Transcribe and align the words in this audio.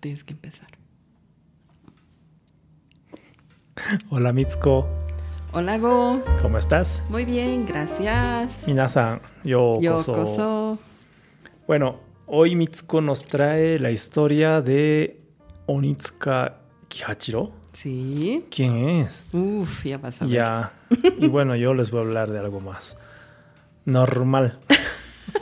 tienes 0.00 0.24
que 0.24 0.32
empezar. 0.32 0.68
Hola 4.10 4.32
Mitsuko, 4.32 4.88
Hola, 5.52 5.78
Go. 5.78 6.22
¿cómo 6.42 6.58
estás? 6.58 7.02
Muy 7.08 7.24
bien, 7.24 7.66
gracias. 7.66 8.66
Minasan, 8.66 9.20
yo 9.42 9.80
Yokoso. 9.80 10.78
Bueno, 11.66 11.98
hoy 12.26 12.54
Mitsuko 12.54 13.00
nos 13.00 13.22
trae 13.22 13.78
la 13.80 13.90
historia 13.90 14.60
de 14.60 15.20
Onitsuka 15.66 16.58
Kihachiro. 16.88 17.52
Sí. 17.72 18.44
¿Quién 18.50 18.76
es? 18.90 19.26
Uf, 19.32 19.84
ya 19.84 19.98
vas 19.98 20.22
a 20.22 20.24
ver. 20.24 20.34
Ya. 20.34 20.72
Y 21.18 21.28
bueno, 21.28 21.56
yo 21.56 21.74
les 21.74 21.90
voy 21.90 21.98
a 22.00 22.02
hablar 22.02 22.30
de 22.30 22.38
algo 22.38 22.60
más 22.60 22.98
normal 23.84 24.58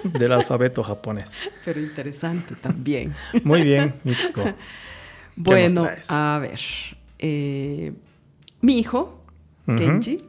del 0.04 0.32
alfabeto 0.32 0.82
japonés. 0.82 1.34
Pero 1.64 1.80
interesante 1.80 2.54
también. 2.56 3.12
Muy 3.44 3.62
bien, 3.62 3.94
Mitsuko. 4.04 4.42
bueno, 5.36 5.82
traes? 5.84 6.10
a 6.10 6.38
ver. 6.40 6.60
eh, 7.18 7.92
mi 8.60 8.78
hijo, 8.78 9.22
Ujú. 9.66 9.76
Kenji, 9.78 10.24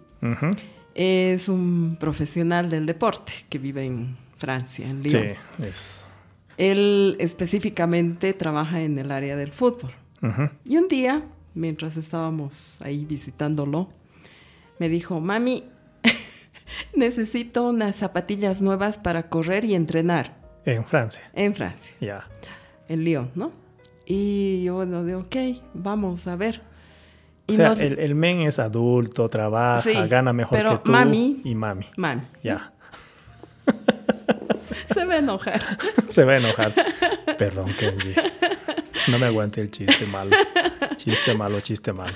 es 0.95 1.49
un 1.49 1.97
profesional 1.99 2.69
del 2.69 2.85
deporte 2.85 3.31
que 3.49 3.57
vive 3.57 3.85
en 3.85 4.17
Francia, 4.37 4.87
en 4.87 5.01
Lyon. 5.01 5.23
Sí, 5.23 5.63
es. 5.63 6.05
Él 6.57 7.15
específicamente 7.19 8.33
trabaja 8.33 8.81
en 8.81 8.99
el 8.99 9.11
área 9.11 9.35
del 9.35 9.51
fútbol. 9.51 9.91
Y 10.65 10.75
un 10.75 10.89
día, 10.89 11.23
mientras 11.53 11.95
estábamos 11.95 12.75
ahí 12.81 13.05
visitándolo, 13.05 13.87
me 14.77 14.89
dijo, 14.89 15.21
mami, 15.21 15.63
necesito 16.93 17.63
unas 17.67 17.95
zapatillas 17.95 18.61
nuevas 18.61 18.97
para 18.97 19.29
correr 19.29 19.65
y 19.65 19.75
entrenar 19.75 20.35
En 20.65 20.85
Francia. 20.85 21.23
en 21.33 21.53
Francia, 21.55 21.93
Ya. 21.99 22.27
en 22.87 23.03
Lyon, 23.03 23.31
¿no? 23.35 23.51
Y 24.05 24.63
yo, 24.63 24.75
bueno, 24.75 25.03
de 25.03 25.15
ok, 25.15 25.35
vamos 25.73 26.25
a 26.27 26.35
ver. 26.35 26.61
O 27.47 27.51
sea, 27.51 27.73
el, 27.73 27.97
el 27.99 28.13
men 28.15 28.41
es 28.41 28.59
adulto, 28.59 29.27
trabaja, 29.29 29.81
Sí, 29.81 29.93
gana 30.07 30.33
mejor 30.33 30.57
pero 30.57 30.77
que 30.77 30.83
tú. 30.85 30.91
mami- 30.91 31.41
Y 31.43 31.55
mami. 31.55 31.85
Mami, 31.97 32.21
Ya. 32.43 32.71
se 34.93 35.05
va 35.05 35.15
a 35.15 35.17
enojar. 35.17 35.61
Se 36.09 36.23
va 36.25 36.33
a 36.33 36.37
enojar. 36.37 36.73
Perdón, 37.37 37.73
Kenji. 37.77 38.13
No 39.07 39.17
me 39.19 39.27
aguante 39.27 39.61
el 39.61 39.69
chiste 39.71 40.05
malo. 40.07 40.35
Chiste 40.97 41.33
malo, 41.35 41.59
chiste 41.61 41.93
malo. 41.93 42.13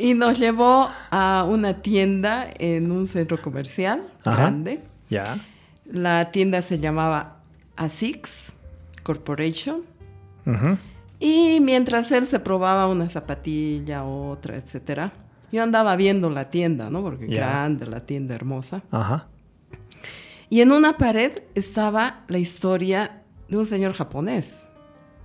Y 0.00 0.14
nos 0.14 0.38
llevó 0.38 0.88
a 1.10 1.44
una 1.46 1.82
tienda 1.82 2.48
en 2.58 2.90
un 2.90 3.06
centro 3.06 3.42
comercial 3.42 4.08
Ajá. 4.24 4.36
grande. 4.36 4.82
Ya. 5.10 5.44
La 5.84 6.30
tienda 6.30 6.62
se 6.62 6.78
llamaba 6.78 7.36
ASICS 7.76 8.54
Corporation. 9.02 9.82
Ujú. 10.46 10.78
Y 11.18 11.58
mientras 11.60 12.10
él 12.12 12.24
se 12.24 12.40
probaba 12.40 12.86
una 12.86 13.10
zapatilla, 13.10 14.04
otra, 14.04 14.56
etcétera, 14.56 15.12
yo 15.52 15.62
andaba 15.62 15.94
viendo 15.96 16.30
la 16.30 16.48
tienda, 16.48 16.88
¿no? 16.88 17.02
Porque 17.02 17.26
grande, 17.26 17.84
la 17.84 18.00
tienda 18.06 18.34
hermosa. 18.34 18.82
Ajá. 18.90 19.26
Y 20.48 20.62
en 20.62 20.72
una 20.72 20.96
pared 20.96 21.42
estaba 21.54 22.24
la 22.28 22.38
historia 22.38 23.22
de 23.50 23.58
un 23.58 23.66
señor 23.66 23.92
japonés, 23.92 24.62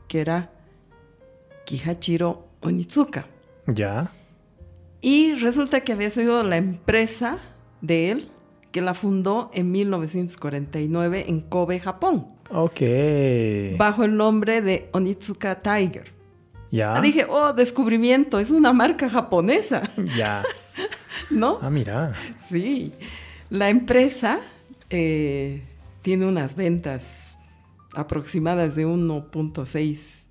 que 0.10 0.20
era 0.20 0.50
Kihachiro 1.64 2.50
Onitsuka. 2.62 3.26
Ya. 3.68 4.12
Y 5.08 5.36
resulta 5.36 5.82
que 5.82 5.94
había 5.94 6.10
sido 6.10 6.42
la 6.42 6.58
empresa 6.58 7.38
de 7.82 8.10
él 8.10 8.30
que 8.72 8.82
la 8.82 8.96
fundó 8.96 9.52
en 9.54 9.72
1949 9.72 11.26
en 11.28 11.42
Kobe, 11.42 11.80
Japón, 11.80 12.26
Ok. 12.50 12.82
bajo 13.78 14.04
el 14.04 14.18
nombre 14.18 14.64
de 14.64 14.90
Onitsuka 14.94 15.62
Tiger. 15.62 16.12
Ya. 16.72 16.94
Ah, 16.96 17.02
Dije, 17.02 17.28
oh, 17.30 17.54
descubrimiento, 17.54 18.40
es 18.40 18.50
una 18.50 18.74
marca 18.74 19.08
japonesa, 19.08 19.84
Ya. 20.18 20.42
¿no? 21.30 21.60
Ah, 21.62 21.70
mira. 21.70 22.16
Sí. 22.50 22.92
La 23.52 23.70
empresa 23.70 24.40
eh, 24.90 25.62
tiene 26.02 26.26
unas 26.26 26.56
ventas 26.56 27.38
aproximadas 27.94 28.76
de 28.76 28.88
1.6 28.88 30.24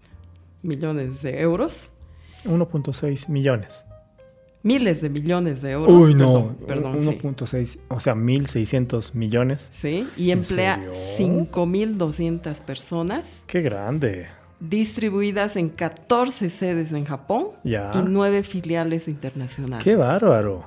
millones 0.63 1.23
de 1.23 1.41
euros. 1.43 1.93
1.6 2.45 3.29
millones. 3.29 3.84
Miles 4.65 5.01
de 5.03 5.11
millones 5.11 5.61
de 5.63 5.73
euros. 5.73 6.07
Uy, 6.07 6.15
no. 6.15 6.57
Perdón, 6.67 6.95
perdón, 6.95 6.99
sí. 6.99 7.19
1.6, 7.23 7.79
o 7.89 8.01
sea, 8.01 8.15
1.600 8.17 9.15
millones. 9.15 9.69
Sí, 9.71 10.09
y 10.17 10.31
¿En 10.33 10.39
emplea 10.41 10.77
serio? 10.91 10.91
5.200 11.53 12.61
personas 12.63 13.43
Qué 13.47 13.61
grande. 13.61 14.27
distribuidas 14.61 15.57
en 15.57 15.69
14 15.69 16.49
sedes 16.49 16.93
en 16.93 17.05
Japón 17.05 17.49
Ya. 17.63 17.93
y 17.95 17.99
9 18.09 18.43
filiales 18.43 19.07
internacionales. 19.07 19.85
Qué 19.85 19.97
bárbaro. 19.97 20.65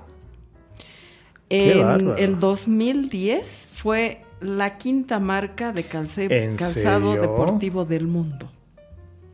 Qué 1.50 1.72
En 1.80 1.81
bárbaro. 1.88 2.18
el 2.18 2.40
2010 2.40 3.69
fue 3.74 4.22
la 4.41 4.78
quinta 4.78 5.19
marca 5.19 5.74
de 5.74 5.84
calce- 5.88 6.28
¿En 6.30 6.56
calzado 6.56 7.13
serio? 7.13 7.22
deportivo 7.22 7.84
del 7.86 8.06
mundo. 8.06 8.52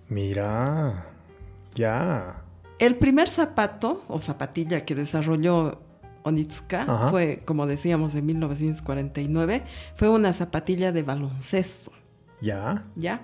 Mira. 0.08 1.06
Ya. 1.76 2.43
El 2.80 2.98
primer 2.98 3.30
zapato 3.30 4.04
o 4.08 4.20
zapatilla 4.20 4.86
que 4.86 4.96
desarrolló 4.96 5.80
Onitsuka 6.24 6.84
Ajá. 6.84 7.10
fue, 7.10 7.42
como 7.46 7.68
decíamos, 7.68 8.16
en 8.16 8.26
1949, 8.26 9.64
fue 9.96 10.10
una 10.10 10.34
zapatilla 10.34 10.92
de 10.92 11.04
baloncesto. 11.04 11.92
Ya. 12.42 12.86
¿ya? 12.96 13.22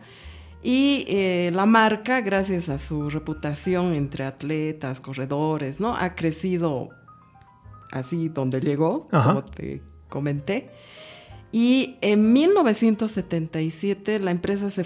Y 0.61 1.05
eh, 1.07 1.51
la 1.53 1.65
marca, 1.65 2.21
gracias 2.21 2.69
a 2.69 2.79
su 2.79 3.09
reputación 3.09 3.93
entre 3.93 4.25
atletas, 4.25 4.99
corredores, 4.99 5.79
¿no? 5.79 5.95
Ha 5.95 6.15
crecido 6.15 6.89
así 7.91 8.29
donde 8.29 8.59
llegó, 8.59 9.07
Ajá. 9.11 9.29
como 9.29 9.45
te 9.45 9.81
comenté. 10.09 10.69
Y 11.51 11.97
en 12.01 12.31
1977 12.31 14.19
la 14.19 14.31
empresa 14.31 14.69
se 14.69 14.83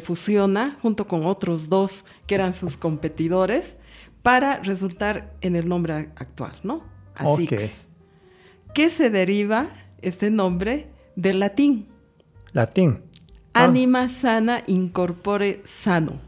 fusiona 0.00 0.78
junto 0.80 1.06
con 1.06 1.26
otros 1.26 1.68
dos 1.68 2.06
que 2.26 2.34
eran 2.36 2.54
sus 2.54 2.78
competidores 2.78 3.76
para 4.22 4.56
resultar 4.58 5.32
en 5.40 5.56
el 5.56 5.68
nombre 5.68 6.10
actual, 6.16 6.52
¿no? 6.62 6.82
ASICS. 7.14 7.86
Que 8.74 8.88
se 8.88 9.10
deriva 9.10 9.68
este 10.00 10.30
nombre 10.30 10.88
del 11.16 11.40
latín. 11.40 11.88
Latín. 12.52 13.00
Ah. 13.52 13.64
Anima 13.64 14.08
sana 14.08 14.62
incorpore 14.66 15.62
sano. 15.64 16.20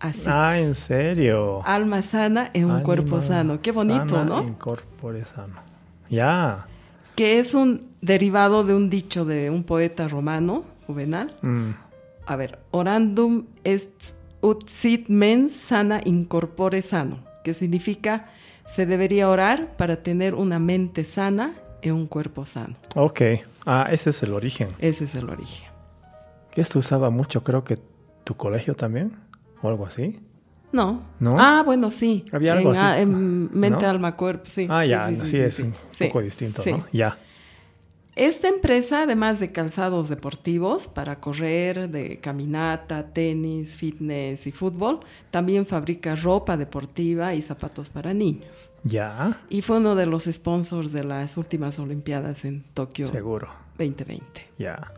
Así. 0.00 0.24
Ah, 0.26 0.58
en 0.58 0.74
serio. 0.74 1.62
Alma 1.64 2.02
sana 2.02 2.50
en 2.52 2.64
un 2.66 2.70
Anima 2.72 2.84
cuerpo 2.84 3.22
sano. 3.22 3.62
Qué 3.62 3.72
bonito, 3.72 4.08
sana 4.08 4.24
¿no? 4.24 4.42
Incorpore 4.42 5.24
sano. 5.24 5.54
Ya. 6.10 6.66
Que 7.14 7.38
es 7.38 7.54
un 7.54 7.80
derivado 8.00 8.64
de 8.64 8.74
un 8.74 8.90
dicho 8.90 9.24
de 9.24 9.50
un 9.50 9.62
poeta 9.62 10.08
romano, 10.08 10.64
Juvenal. 10.86 11.36
Mm. 11.40 11.70
A 12.26 12.36
ver, 12.36 12.58
orandum 12.70 13.46
est 13.64 14.14
ut 14.42 14.68
sit 14.68 15.08
mens 15.08 15.52
sana 15.52 16.00
incorpore 16.04 16.82
sano, 16.82 17.18
que 17.44 17.54
significa 17.54 18.26
se 18.66 18.86
debería 18.86 19.28
orar 19.28 19.76
para 19.76 20.02
tener 20.02 20.34
una 20.34 20.58
mente 20.58 21.04
sana 21.04 21.52
en 21.82 21.94
un 21.94 22.06
cuerpo 22.06 22.46
sano. 22.46 22.74
Ok. 22.96 23.20
Ah, 23.66 23.88
ese 23.92 24.10
es 24.10 24.22
el 24.22 24.32
origen. 24.32 24.70
Ese 24.80 25.04
es 25.04 25.14
el 25.14 25.28
origen. 25.28 25.68
Esto 26.56 26.78
usaba 26.78 27.10
mucho, 27.10 27.44
creo 27.44 27.62
que 27.62 27.78
tu 28.24 28.36
colegio 28.36 28.74
también. 28.74 29.12
O 29.62 29.68
algo 29.68 29.86
así. 29.86 30.20
No. 30.72 31.02
¿No? 31.20 31.36
Ah, 31.38 31.62
bueno, 31.64 31.90
sí. 31.90 32.24
Había 32.32 32.54
algo 32.54 32.74
en, 32.74 32.76
así. 32.80 33.02
en 33.02 33.58
mente, 33.58 33.82
¿No? 33.82 33.90
alma, 33.90 34.16
cuerpo, 34.16 34.50
sí. 34.50 34.66
Ah, 34.68 34.84
ya. 34.84 35.08
sí, 35.08 35.16
Sí, 35.20 35.26
sí, 35.26 35.38
es 35.38 35.60
un 35.60 35.74
poco 35.98 36.20
distinto. 36.20 36.62
¿no? 36.66 36.84
Ya. 36.92 37.18
Esta 38.16 38.46
empresa, 38.48 39.02
además 39.02 39.40
de 39.40 39.50
calzados 39.50 40.08
deportivos 40.08 40.86
para 40.86 41.18
correr, 41.20 41.90
de 41.90 42.20
caminata, 42.20 43.08
tenis, 43.12 43.76
fitness 43.76 44.46
y 44.46 44.52
fútbol, 44.52 45.00
también 45.32 45.66
fabrica 45.66 46.14
ropa 46.14 46.56
deportiva 46.56 47.34
y 47.34 47.42
zapatos 47.42 47.90
para 47.90 48.14
niños. 48.14 48.70
Ya. 48.84 49.40
Y 49.48 49.62
fue 49.62 49.78
uno 49.78 49.96
de 49.96 50.06
los 50.06 50.24
sponsors 50.24 50.92
de 50.92 51.02
las 51.02 51.36
últimas 51.36 51.80
Olimpiadas 51.80 52.44
en 52.44 52.62
Tokio 52.72 53.06
Seguro. 53.06 53.48
2020. 53.78 54.46
Ya. 54.58 54.92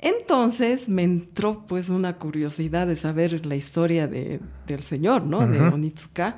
Entonces 0.00 0.88
me 0.88 1.02
entró 1.02 1.64
pues 1.66 1.90
una 1.90 2.16
curiosidad 2.16 2.86
de 2.86 2.96
saber 2.96 3.44
la 3.44 3.56
historia 3.56 4.06
de- 4.06 4.40
del 4.66 4.82
señor, 4.82 5.24
¿no? 5.24 5.46
De. 5.46 5.60
Onitsuka. 5.60 6.36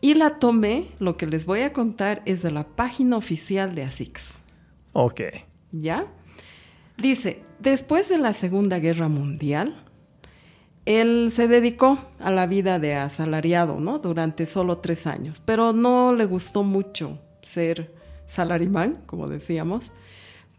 Y 0.00 0.14
la 0.14 0.38
tomé, 0.38 0.88
lo 1.00 1.16
que 1.16 1.26
les 1.26 1.46
voy 1.46 1.60
a 1.62 1.72
contar 1.72 2.22
es 2.26 2.42
de 2.42 2.50
la 2.52 2.64
página 2.64 3.16
oficial 3.16 3.74
de 3.74 3.82
ASICS. 3.82 4.40
Ok. 4.98 5.20
¿Ya? 5.72 6.06
Dice, 6.96 7.42
después 7.58 8.08
de 8.08 8.16
la 8.16 8.32
Segunda 8.32 8.78
Guerra 8.78 9.08
Mundial, 9.08 9.76
él 10.86 11.30
se 11.34 11.48
dedicó 11.48 11.98
a 12.18 12.30
la 12.30 12.46
vida 12.46 12.78
de 12.78 12.94
asalariado, 12.94 13.78
¿no? 13.78 13.98
Durante 13.98 14.46
solo 14.46 14.78
tres 14.78 15.06
años, 15.06 15.42
pero 15.44 15.74
no 15.74 16.14
le 16.14 16.24
gustó 16.24 16.62
mucho 16.62 17.18
ser 17.42 17.92
salarimán, 18.24 19.02
como 19.04 19.26
decíamos, 19.26 19.90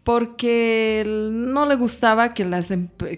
porque 0.04 1.02
no 1.04 1.66
le 1.66 1.74
gustaba 1.74 2.32
que, 2.32 2.44
las, 2.44 2.68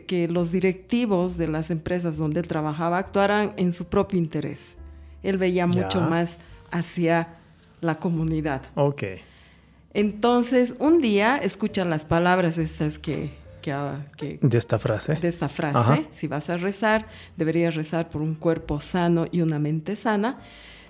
que 0.06 0.26
los 0.26 0.50
directivos 0.50 1.36
de 1.36 1.48
las 1.48 1.70
empresas 1.70 2.16
donde 2.16 2.40
él 2.40 2.48
trabajaba 2.48 2.96
actuaran 2.96 3.52
en 3.58 3.72
su 3.72 3.88
propio 3.88 4.18
interés. 4.18 4.78
Él 5.22 5.36
veía 5.36 5.66
mucho 5.66 6.00
más 6.00 6.38
hacia 6.70 7.36
la 7.82 7.96
comunidad. 7.96 8.62
Ok. 8.74 9.02
Entonces, 9.92 10.74
un 10.78 11.00
día 11.00 11.36
escucha 11.36 11.84
las 11.84 12.04
palabras 12.04 12.58
estas 12.58 12.98
que, 12.98 13.30
ah, 13.72 13.98
de 14.14 14.58
esta 14.58 14.78
frase. 14.78 15.14
De 15.16 15.28
esta 15.28 15.48
frase. 15.48 16.06
Si 16.10 16.28
vas 16.28 16.48
a 16.48 16.56
rezar, 16.56 17.06
deberías 17.36 17.74
rezar 17.74 18.08
por 18.08 18.22
un 18.22 18.34
cuerpo 18.34 18.80
sano 18.80 19.26
y 19.30 19.42
una 19.42 19.58
mente 19.58 19.96
sana. 19.96 20.38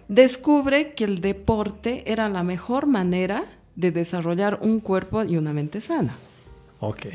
Descubre 0.08 0.92
que 0.92 1.04
el 1.04 1.20
deporte 1.20 2.10
era 2.10 2.28
la 2.28 2.42
mejor 2.42 2.86
manera 2.86 3.44
de 3.76 3.90
desarrollar 3.90 4.58
un 4.60 4.80
cuerpo 4.80 5.24
y 5.24 5.36
una 5.36 5.52
mente 5.52 5.80
sana. 5.80 6.14
Ok. 6.80 7.06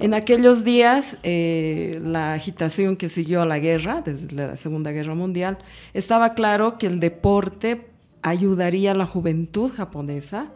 En 0.00 0.12
aquellos 0.12 0.64
días, 0.64 1.16
eh, 1.22 1.98
la 2.02 2.34
agitación 2.34 2.96
que 2.96 3.08
siguió 3.08 3.42
a 3.42 3.46
la 3.46 3.58
guerra, 3.58 4.02
desde 4.02 4.30
la 4.34 4.56
Segunda 4.56 4.90
Guerra 4.90 5.14
Mundial, 5.14 5.58
estaba 5.94 6.34
claro 6.34 6.76
que 6.76 6.86
el 6.86 7.00
deporte 7.00 7.86
ayudaría 8.22 8.90
a 8.90 8.94
la 8.94 9.06
juventud 9.06 9.70
japonesa 9.74 10.50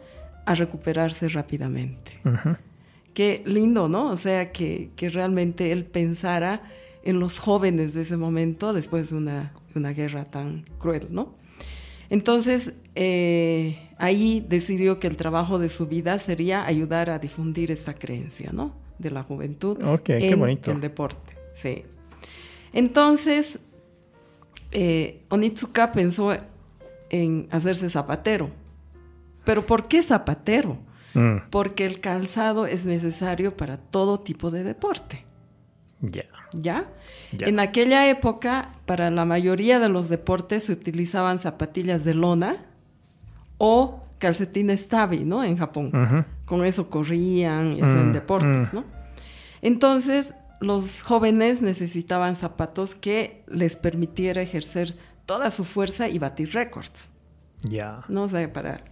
a 0.51 0.55
recuperarse 0.55 1.27
rápidamente. 1.27 2.19
Qué 3.13 3.41
lindo, 3.45 3.89
¿no? 3.89 4.07
O 4.07 4.17
sea, 4.17 4.51
que, 4.51 4.91
realmente 4.97 5.71
él 5.71 5.85
pensara 5.85 6.61
en 7.03 7.19
los 7.19 7.39
jóvenes 7.39 7.93
de 7.93 8.01
ese 8.01 8.17
momento 8.17 8.73
después 8.73 9.09
de 9.09 9.15
una, 9.17 9.53
una 9.75 9.91
guerra 9.91 10.25
tan 10.25 10.65
cruel, 10.77 11.07
¿no? 11.09 11.35
Entonces, 12.09 12.73
eh, 12.95 13.89
ahí 13.97 14.45
decidió 14.47 14.99
que 14.99 15.07
el 15.07 15.15
trabajo 15.15 15.59
de 15.59 15.69
su 15.69 15.87
vida 15.87 16.17
sería 16.17 16.65
ayudar 16.65 17.09
a 17.09 17.19
difundir 17.19 17.71
esta 17.71 17.93
creencia, 17.93 18.51
¿no? 18.51 18.75
De 18.99 19.11
la 19.11 19.23
juventud 19.23 19.77
en 20.07 20.43
el 20.43 20.81
deporte. 20.81 21.37
Sí. 21.53 21.83
Entonces, 22.73 23.59
eh, 24.71 25.21
Onitsuka 25.29 25.91
pensó 25.91 26.35
en 27.09 27.47
hacerse 27.49 27.89
zapatero. 27.89 28.49
¿Pero 29.43 29.65
por 29.65 29.87
qué 29.87 30.01
zapatero? 30.01 30.77
Mm. 31.13 31.49
Porque 31.49 31.85
el 31.85 31.99
calzado 31.99 32.65
es 32.65 32.85
necesario 32.85 33.57
para 33.57 33.77
todo 33.77 34.19
tipo 34.19 34.51
de 34.51 34.63
deporte. 34.63 35.25
Ya. 36.01 36.25
¿Ya? 36.53 36.85
En 37.31 37.59
aquella 37.59 38.09
época, 38.09 38.69
para 38.85 39.09
la 39.09 39.25
mayoría 39.25 39.79
de 39.79 39.87
los 39.89 40.09
deportes 40.09 40.65
se 40.65 40.73
utilizaban 40.73 41.39
zapatillas 41.39 42.03
de 42.03 42.13
lona 42.13 42.57
o 43.57 44.01
calcetines 44.19 44.87
tabi, 44.87 45.19
¿no? 45.19 45.43
En 45.43 45.57
Japón. 45.57 46.25
Con 46.45 46.65
eso 46.65 46.89
corrían 46.89 47.73
y 47.73 47.81
hacían 47.81 48.09
mm, 48.09 48.13
deportes, 48.13 48.73
mm. 48.73 48.75
¿no? 48.75 48.83
Entonces, 49.61 50.33
los 50.59 51.03
jóvenes 51.03 51.61
necesitaban 51.61 52.35
zapatos 52.35 52.95
que 52.95 53.43
les 53.47 53.75
permitiera 53.75 54.41
ejercer 54.41 54.95
toda 55.25 55.51
su 55.51 55.63
fuerza 55.63 56.09
y 56.09 56.19
batir 56.19 56.53
récords. 56.53 57.09
Ya. 57.63 58.01
No 58.09 58.27
sé, 58.27 58.47
para 58.47 58.83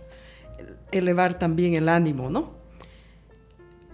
elevar 0.91 1.39
también 1.39 1.75
el 1.75 1.89
ánimo, 1.89 2.29
¿no? 2.29 2.59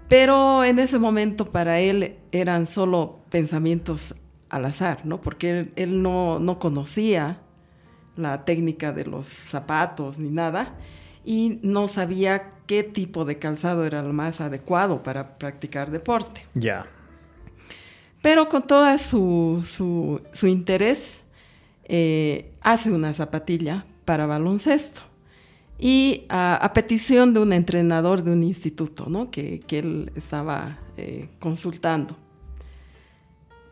Pero 0.07 0.63
en 0.63 0.79
ese 0.79 0.99
momento 0.99 1.45
para 1.51 1.79
él 1.79 2.17
eran 2.31 2.67
solo 2.67 3.19
pensamientos 3.29 4.15
al 4.49 4.65
azar, 4.65 5.01
¿no? 5.03 5.19
Porque 5.19 5.71
él, 5.75 6.01
no, 6.01 6.39
no, 6.39 6.59
conocía 6.59 7.39
la 8.15 8.45
técnica 8.45 8.93
de 8.93 9.05
los 9.05 9.25
zapatos 9.25 10.19
ni 10.19 10.29
nada 10.29 10.75
y 11.25 11.59
no 11.63 11.87
sabía 11.87 12.51
qué 12.67 12.83
tipo 12.83 13.25
de 13.25 13.39
calzado 13.39 13.83
era 13.83 13.99
el 13.99 14.13
más 14.13 14.41
adecuado 14.41 15.01
para 15.01 15.37
practicar 15.37 15.89
deporte. 15.89 16.45
Ya. 16.53 16.85
Pero 18.21 18.47
con 18.47 18.65
todo 18.65 18.97
su, 18.97 19.61
su, 20.31 20.47
interés, 20.47 21.23
eh, 21.83 22.51
hace 22.61 22.91
una 22.91 23.13
zapatilla 23.13 23.85
para 24.05 24.27
baloncesto 24.27 25.01
y 25.77 26.23
a, 26.29 26.71
petición 26.73 27.33
de 27.33 27.41
un 27.41 27.53
entrenador 27.53 28.23
de 28.23 28.31
un 28.31 28.43
instituto 28.43 29.07
¿no? 29.07 29.29
que, 29.29 29.63
él 29.69 30.11
estaba 30.15 30.79
eh, 30.97 31.29
consultando. 31.39 32.15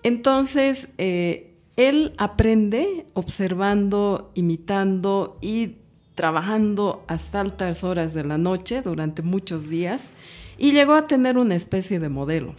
Entonces, 0.03 0.89
eh, 0.97 1.55
él 1.77 2.13
aprende 2.17 3.05
observando, 3.13 4.31
imitando 4.35 5.37
y 5.41 5.77
trabajando 6.13 7.03
hasta 7.07 7.39
altas 7.39 7.83
horas 7.83 8.13
de 8.13 8.23
la 8.23 8.37
noche 8.37 8.81
durante 8.81 9.21
muchos 9.21 9.69
días 9.69 10.09
y 10.57 10.73
llegó 10.73 10.93
a 10.93 11.07
tener 11.07 11.37
una 11.37 11.55
especie 11.55 11.99
de 11.99 12.09
modelo. 12.09 12.53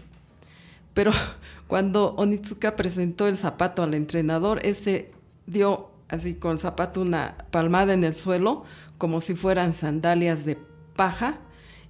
Pero 0.95 1.13
cuando 1.67 2.15
Onitsuka 2.17 2.77
presentó 2.77 3.29
el 3.29 3.37
zapato 3.37 3.83
al 3.83 3.95
entrenador, 3.95 4.61
este 4.65 5.13
dio 5.47 5.91
así 6.09 6.35
con 6.35 6.53
el 6.53 6.59
zapato 6.59 7.01
una 7.01 7.37
palmada 7.51 7.93
en 7.95 8.05
el 8.05 8.15
suelo 8.15 8.65
como 8.99 9.21
si 9.21 9.35
fueran 9.35 9.73
sandalias 9.73 10.45
de 10.45 10.59
paja 10.97 11.39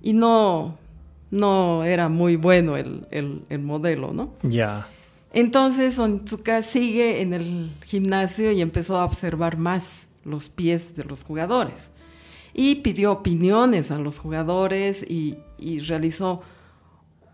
y 0.03 0.13
no, 0.13 0.79
no 1.31 1.85
era 1.85 2.09
muy 2.09 2.37
bueno 2.37 2.77
el, 2.77 3.61
modelo, 3.61 4.13
¿no? 4.13 4.35
Ya. 4.43 4.89
Entonces 5.33 5.99
Onitsuka 5.99 6.63
sigue 6.63 7.21
en 7.21 7.35
el 7.35 7.71
gimnasio 7.85 8.53
y 8.53 8.61
empezó 8.61 8.99
a 8.99 9.05
observar 9.05 9.57
más 9.57 10.09
los 10.25 10.49
pies 10.49 10.95
de 10.95 11.05
los 11.05 11.25
jugadores. 11.25 11.91
Y 12.53 12.77
pidió 12.77 13.11
opiniones 13.11 13.91
a 13.91 13.99
los 13.99 14.19
jugadores 14.19 15.03
y, 15.03 15.39
y 15.59 15.81
realizó 15.81 16.43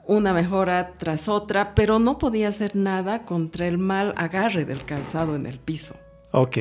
una 0.06 0.32
mejora 0.32 0.94
tras 0.96 1.28
otra, 1.28 1.74
pero 1.74 1.98
no 1.98 2.18
podía 2.18 2.48
hacer 2.48 2.74
nada 2.74 3.24
contra 3.24 3.66
el 3.66 3.76
mal 3.76 4.14
agarre 4.16 4.64
del 4.64 4.84
calzado 4.84 5.36
en 5.36 5.46
el 5.46 5.58
piso. 5.58 5.94
Ok, 6.32 6.56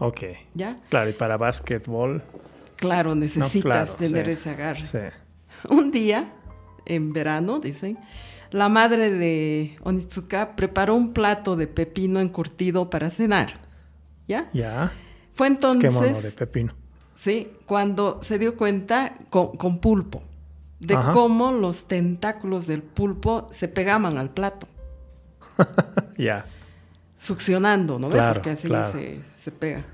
ok. 0.00 0.20
¿Ya? 0.54 0.80
Claro, 0.88 1.10
y 1.10 1.12
para 1.12 1.36
básquetbol 1.36 2.22
Claro, 2.80 3.14
necesitas 3.14 3.94
tener 3.96 4.28
ese 4.30 4.50
agarre. 4.50 4.82
Un 5.68 5.90
día, 5.90 6.32
en 6.86 7.12
verano, 7.12 7.60
dicen, 7.60 7.98
la 8.50 8.70
madre 8.70 9.10
de 9.10 9.76
Onitsuka 9.82 10.56
preparó 10.56 10.94
un 10.94 11.12
plato 11.12 11.56
de 11.56 11.66
pepino 11.66 12.20
encurtido 12.20 12.88
para 12.88 13.10
cenar. 13.10 13.60
¿Ya? 14.26 14.48
Ya. 14.54 14.92
Fue 15.34 15.48
entonces. 15.48 15.94
Es 15.94 16.22
de 16.22 16.30
pepino. 16.30 16.74
Sí, 17.16 17.52
cuando 17.66 18.18
se 18.22 18.38
dio 18.38 18.56
cuenta 18.56 19.14
con, 19.28 19.78
pulpo 19.78 20.22
de 20.78 20.94
cómo 21.12 21.52
los 21.52 21.86
tentáculos 21.86 22.66
del 22.66 22.82
pulpo 22.82 23.48
se 23.52 23.68
pegaban 23.68 24.16
al 24.18 24.30
plato. 24.30 24.66
Ya. 26.16 26.44
Succionando, 27.18 27.98
¿no 27.98 28.10
ves? 28.10 28.22
Porque 28.34 28.50
así 28.50 28.68
se, 28.68 29.20
se 29.38 29.50
pega. 29.50 29.84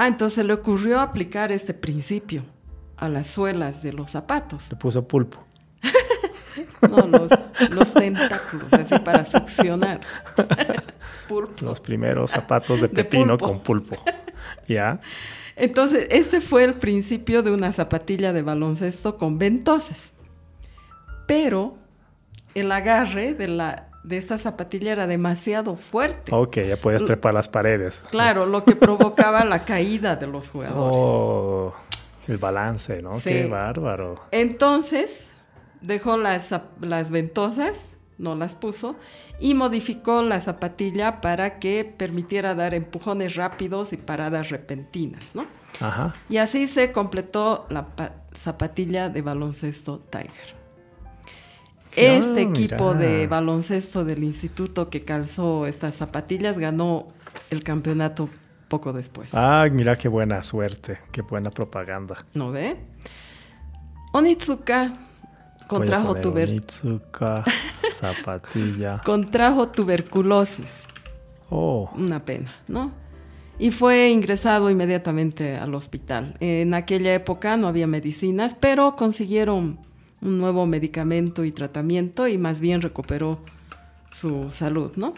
Ah, 0.00 0.06
entonces 0.06 0.44
le 0.46 0.52
ocurrió 0.52 1.00
aplicar 1.00 1.50
este 1.50 1.74
principio 1.74 2.44
a 2.98 3.08
las 3.08 3.26
suelas 3.26 3.82
de 3.82 3.92
los 3.92 4.10
zapatos. 4.10 4.70
Le 4.70 4.76
puso 4.76 5.08
pulpo. 5.08 5.44
no, 6.88 7.04
los, 7.08 7.94
tentáculos, 7.94 8.72
así 8.74 8.96
para 9.00 9.24
succionar. 9.24 9.98
pulpo. 11.28 11.64
Los 11.64 11.80
primeros 11.80 12.30
zapatos 12.30 12.80
de 12.80 12.88
pepino 12.88 13.36
con 13.38 13.58
pulpo. 13.58 13.96
¿Ya? 14.68 15.00
Entonces, 15.56 16.06
este 16.12 16.40
fue 16.40 16.62
el 16.62 16.74
principio 16.74 17.42
de 17.42 17.50
una 17.50 17.72
zapatilla 17.72 18.32
de 18.32 18.42
baloncesto 18.42 19.16
con 19.18 19.36
ventosas. 19.36 20.12
Pero 21.26 21.76
el 22.54 22.70
agarre 22.70 23.34
de 23.34 23.48
la 23.48 23.87
de 24.04 24.16
esta 24.16 24.38
zapatilla 24.38 24.92
era 24.92 25.06
demasiado 25.06 25.76
fuerte. 25.76 26.34
Ok, 26.34 26.58
ya 26.68 26.76
podías 26.76 27.04
trepar 27.04 27.34
las 27.34 27.48
paredes. 27.48 28.02
Claro, 28.10 28.46
lo 28.46 28.64
que 28.64 28.76
provocaba 28.76 29.44
la 29.44 29.64
caída 29.64 30.16
de 30.16 30.26
los 30.26 30.50
jugadores. 30.50 30.80
Oh, 30.80 31.74
el 32.26 32.38
balance, 32.38 33.02
¿no? 33.02 33.20
Qué 33.22 33.46
bárbaro. 33.46 34.16
Entonces, 34.30 35.28
dejó 35.80 36.16
las, 36.16 36.54
las 36.80 37.10
ventosas, 37.10 37.96
no 38.18 38.34
las 38.34 38.54
puso, 38.54 38.96
y 39.40 39.54
modificó 39.54 40.22
la 40.22 40.40
zapatilla 40.40 41.20
para 41.20 41.58
que 41.58 41.84
permitiera 41.84 42.54
dar 42.54 42.74
empujones 42.74 43.36
rápidos 43.36 43.92
y 43.92 43.96
paradas 43.96 44.50
repentinas, 44.50 45.34
¿no? 45.34 45.46
Ajá. 45.80 46.14
Y 46.28 46.38
así 46.38 46.66
se 46.66 46.92
completó 46.92 47.66
la 47.70 47.86
zapatilla 48.34 49.08
de 49.08 49.22
baloncesto 49.22 50.00
Tiger. 50.10 50.57
Este 51.96 52.42
equipo 52.42 52.94
de 52.94 53.26
baloncesto 53.26 54.04
del 54.04 54.22
instituto 54.24 54.90
que 54.90 55.02
calzó 55.04 55.66
estas 55.66 55.96
zapatillas 55.96 56.58
ganó 56.58 57.08
el 57.50 57.62
campeonato 57.62 58.28
poco 58.68 58.92
después. 58.92 59.30
Ah, 59.34 59.66
mira 59.70 59.96
qué 59.96 60.08
buena 60.08 60.42
suerte, 60.42 60.98
qué 61.10 61.22
buena 61.22 61.50
propaganda. 61.50 62.24
¿No 62.34 62.50
ve? 62.50 62.76
Onitsuka 64.12 64.92
contrajo 65.66 66.14
tuberculosis. 66.16 66.82
zapatilla. 67.92 69.00
contrajo 69.04 69.68
tuberculosis. 69.68 70.84
Oh. 71.50 71.90
Una 71.94 72.24
pena, 72.24 72.54
¿no? 72.68 72.92
Y 73.58 73.70
fue 73.70 74.10
ingresado 74.10 74.70
inmediatamente 74.70 75.56
al 75.56 75.74
hospital. 75.74 76.36
En 76.40 76.74
aquella 76.74 77.12
época 77.14 77.56
no 77.56 77.66
había 77.66 77.86
medicinas, 77.86 78.54
pero 78.54 78.94
consiguieron 78.96 79.80
un 80.20 80.38
nuevo 80.38 80.66
medicamento 80.66 81.44
y 81.44 81.52
tratamiento 81.52 82.28
y 82.28 82.38
más 82.38 82.60
bien 82.60 82.82
recuperó 82.82 83.40
su 84.10 84.50
salud, 84.50 84.92
¿no? 84.96 85.14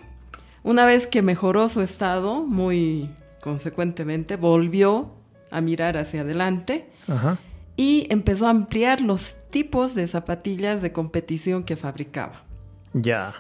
Una 0.63 0.85
vez 0.85 1.07
que 1.07 1.23
mejoró 1.23 1.69
su 1.69 1.81
estado, 1.81 2.43
muy 2.43 3.11
consecuentemente, 3.41 4.37
volvió 4.37 5.11
a 5.51 5.61
mirar 5.61 5.97
hacia 5.97 6.21
adelante 6.21 6.89
Ajá. 7.09 7.39
y 7.77 8.07
empezó 8.11 8.47
a 8.47 8.51
ampliar 8.51 9.01
los 9.01 9.37
tipos 9.51 9.95
de 9.95 10.07
zapatillas 10.07 10.83
de 10.83 10.93
competición 10.93 11.65
que 11.65 11.77
fabricaba. 11.77 12.45
Ya. 12.93 13.35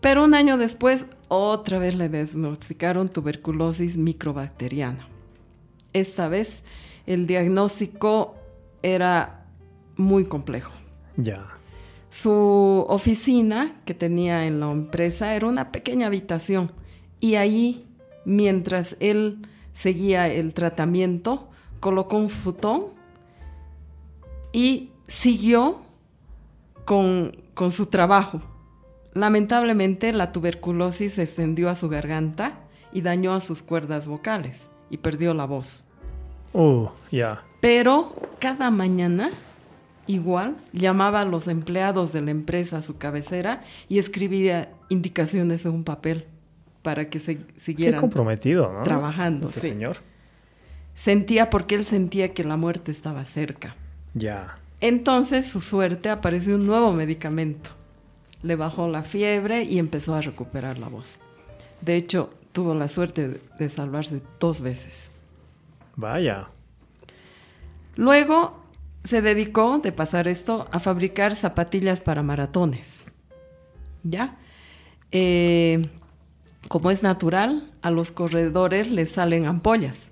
Pero 0.00 0.24
un 0.24 0.34
año 0.34 0.58
después, 0.58 1.06
otra 1.28 1.78
vez 1.78 1.94
le 1.94 2.08
diagnosticaron 2.08 3.08
tuberculosis 3.08 3.96
microbacteriana. 3.96 5.06
Esta 5.92 6.28
vez, 6.28 6.62
el 7.06 7.26
diagnóstico 7.26 8.34
era 8.82 9.44
muy 9.96 10.24
complejo. 10.24 10.72
Ya. 11.16 11.46
Su 12.08 12.84
oficina 12.88 13.76
que 13.84 13.94
tenía 13.94 14.46
en 14.46 14.60
la 14.60 14.70
empresa 14.70 15.34
era 15.34 15.46
una 15.46 15.70
pequeña 15.70 16.06
habitación 16.06 16.72
y 17.20 17.36
allí, 17.36 17.86
mientras 18.24 18.96
él 19.00 19.46
seguía 19.72 20.28
el 20.28 20.54
tratamiento, 20.54 21.48
colocó 21.78 22.16
un 22.16 22.30
futón 22.30 22.86
y 24.52 24.90
siguió 25.06 25.82
con, 26.84 27.36
con 27.54 27.70
su 27.70 27.86
trabajo. 27.86 28.40
Lamentablemente 29.12 30.12
la 30.12 30.32
tuberculosis 30.32 31.14
se 31.14 31.22
extendió 31.22 31.68
a 31.68 31.74
su 31.74 31.88
garganta 31.88 32.60
y 32.92 33.02
dañó 33.02 33.34
a 33.34 33.40
sus 33.40 33.62
cuerdas 33.62 34.06
vocales 34.06 34.68
y 34.88 34.98
perdió 34.98 35.34
la 35.34 35.44
voz. 35.44 35.84
Uh, 36.52 36.88
ya. 37.10 37.44
Pero 37.60 38.14
cada 38.38 38.70
mañana, 38.70 39.30
igual, 40.10 40.56
llamaba 40.72 41.22
a 41.22 41.24
los 41.24 41.48
empleados 41.48 42.12
de 42.12 42.20
la 42.20 42.30
empresa 42.30 42.78
a 42.78 42.82
su 42.82 42.98
cabecera 42.98 43.62
y 43.88 43.98
escribía 43.98 44.70
indicaciones 44.88 45.64
en 45.64 45.72
un 45.72 45.84
papel 45.84 46.26
para 46.82 47.08
que 47.10 47.18
se 47.18 47.38
Qué 47.38 47.60
siguieran 47.60 48.00
comprometido, 48.00 48.72
¿no? 48.72 48.82
trabajando. 48.82 49.48
Este 49.48 49.60
sí. 49.60 49.68
señor. 49.68 49.98
Sentía 50.94 51.50
porque 51.50 51.74
él 51.74 51.84
sentía 51.84 52.34
que 52.34 52.44
la 52.44 52.56
muerte 52.56 52.90
estaba 52.90 53.24
cerca. 53.24 53.76
Ya. 54.14 54.58
Entonces, 54.80 55.46
su 55.46 55.60
suerte 55.60 56.10
apareció 56.10 56.56
un 56.56 56.66
nuevo 56.66 56.92
medicamento. 56.92 57.70
Le 58.42 58.56
bajó 58.56 58.88
la 58.88 59.02
fiebre 59.02 59.64
y 59.64 59.78
empezó 59.78 60.14
a 60.14 60.20
recuperar 60.20 60.78
la 60.78 60.88
voz. 60.88 61.20
De 61.80 61.96
hecho, 61.96 62.32
tuvo 62.52 62.74
la 62.74 62.88
suerte 62.88 63.40
de 63.58 63.68
salvarse 63.68 64.22
dos 64.38 64.60
veces. 64.60 65.10
Vaya. 65.96 66.48
Luego 67.96 68.59
se 69.04 69.22
dedicó, 69.22 69.78
de 69.78 69.92
pasar 69.92 70.28
esto, 70.28 70.68
a 70.70 70.80
fabricar 70.80 71.34
zapatillas 71.34 72.00
para 72.00 72.22
maratones. 72.22 73.04
¿Ya? 74.02 74.36
Eh, 75.12 75.82
como 76.68 76.90
es 76.90 77.02
natural, 77.02 77.64
a 77.82 77.90
los 77.90 78.12
corredores 78.12 78.90
les 78.90 79.10
salen 79.10 79.46
ampollas. 79.46 80.08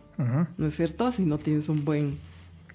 ¿no 0.56 0.66
es 0.66 0.74
cierto? 0.74 1.12
Si 1.12 1.24
no 1.24 1.38
tienes 1.38 1.68
un 1.68 1.84
buen... 1.84 2.18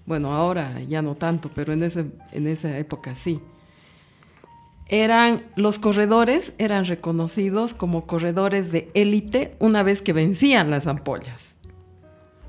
Bueno, 0.05 0.33
ahora 0.33 0.79
ya 0.81 1.01
no 1.01 1.15
tanto, 1.15 1.51
pero 1.53 1.73
en, 1.73 1.83
ese, 1.83 2.05
en 2.31 2.47
esa 2.47 2.77
época 2.77 3.15
sí. 3.15 3.41
Eran, 4.87 5.43
los 5.55 5.79
corredores 5.79 6.53
eran 6.57 6.85
reconocidos 6.85 7.73
como 7.73 8.05
corredores 8.05 8.71
de 8.71 8.89
élite 8.93 9.55
una 9.59 9.83
vez 9.83 10.01
que 10.01 10.13
vencían 10.13 10.69
las 10.69 10.87
ampollas. 10.87 11.55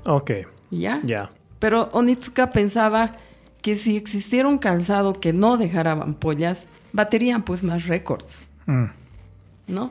Ok. 0.05 0.31
¿Ya? 0.71 1.01
Ya. 1.03 1.31
Pero 1.59 1.89
Onitsuka 1.91 2.51
pensaba 2.51 3.17
que 3.65 3.75
si 3.75 3.97
existiera 3.97 4.47
un 4.47 4.59
calzado 4.59 5.13
que 5.19 5.33
no 5.33 5.57
dejara 5.57 5.93
ampollas, 5.93 6.67
baterían 6.93 7.41
pues 7.43 7.63
más 7.63 7.87
récords, 7.87 8.37
Mm. 8.67 8.85
¿no? 9.69 9.89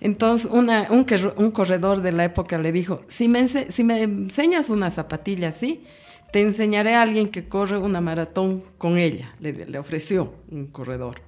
Entonces 0.00 0.50
una- 0.50 0.88
un, 0.90 1.04
un 1.36 1.50
corredor 1.50 2.00
de 2.00 2.10
la 2.12 2.24
época 2.24 2.56
le 2.56 2.72
dijo, 2.72 3.02
si 3.08 3.28
me, 3.28 3.46
si 3.46 3.84
me 3.84 4.02
enseñas 4.02 4.70
una 4.70 4.90
zapatilla 4.90 5.48
así, 5.50 5.84
te 6.32 6.40
enseñaré 6.40 6.94
a 6.94 7.02
alguien 7.02 7.28
que 7.28 7.46
corre 7.48 7.76
una 7.76 8.00
maratón 8.00 8.62
con 8.78 8.96
ella, 8.96 9.34
le, 9.40 9.52
le 9.66 9.78
ofreció 9.78 10.32
un 10.50 10.68
corredor. 10.68 11.20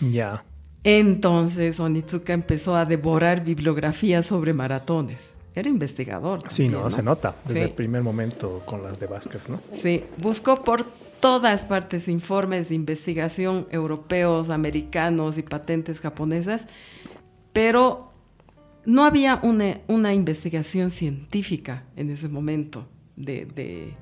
Ya. 0.00 0.44
Entonces 0.84 1.80
Onitsuka 1.80 2.32
empezó 2.34 2.76
a 2.76 2.84
devorar 2.84 3.42
bibliografía 3.42 4.22
sobre 4.22 4.52
maratones. 4.52 5.30
Era 5.56 5.68
investigador. 5.68 6.38
Sí, 6.48 6.68
no, 6.68 6.88
se 6.88 7.02
nota 7.02 7.34
desde 7.44 7.62
Sí. 7.62 7.66
el 7.68 7.72
primer 7.74 8.02
momento 8.02 8.62
con 8.64 8.84
las 8.84 9.00
de 9.00 9.06
Vázquez, 9.08 9.48
¿no? 9.48 9.60
Sí, 9.72 10.04
buscó 10.18 10.62
por 10.62 10.86
todas 11.22 11.62
partes 11.62 12.08
informes 12.08 12.68
de 12.68 12.74
investigación 12.74 13.66
europeos, 13.70 14.50
americanos 14.50 15.38
y 15.38 15.42
patentes 15.42 16.00
japonesas, 16.00 16.66
pero 17.54 18.10
no 18.84 19.04
había 19.04 19.38
una, 19.42 19.78
una 19.86 20.12
investigación 20.12 20.90
científica 20.90 21.84
en 21.96 22.10
ese 22.10 22.28
momento 22.28 22.86
de, 23.16 23.46
de- 23.46 23.94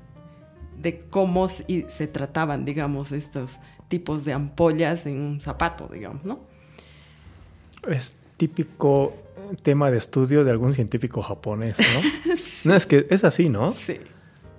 de 0.81 0.99
cómo 1.11 1.47
se, 1.47 1.85
se 1.89 2.07
trataban, 2.07 2.65
digamos, 2.65 3.11
estos 3.11 3.59
tipos 3.87 4.25
de 4.25 4.33
ampollas 4.33 5.05
en 5.05 5.19
un 5.19 5.39
zapato, 5.39 5.87
digamos, 5.93 6.25
¿no? 6.25 6.39
Es 7.87 8.15
típico 8.37 9.13
tema 9.61 9.91
de 9.91 9.97
estudio 9.97 10.43
de 10.43 10.49
algún 10.51 10.73
científico 10.73 11.21
japonés, 11.21 11.77
¿no? 11.79 12.33
No, 12.65 12.75
es 12.75 12.85
que 12.85 13.05
es 13.09 13.23
así, 13.23 13.49
¿no? 13.49 13.71
Sí, 13.71 13.97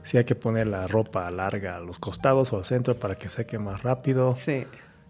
Si 0.02 0.18
hay 0.18 0.24
que 0.24 0.34
poner 0.34 0.66
la 0.66 0.86
ropa 0.86 1.30
larga 1.30 1.76
a 1.76 1.80
los 1.80 1.98
costados 1.98 2.52
o 2.52 2.58
al 2.58 2.64
centro 2.64 2.96
para 2.96 3.14
que 3.14 3.28
seque 3.28 3.58
más 3.58 3.82
rápido. 3.82 4.36
sí. 4.36 4.64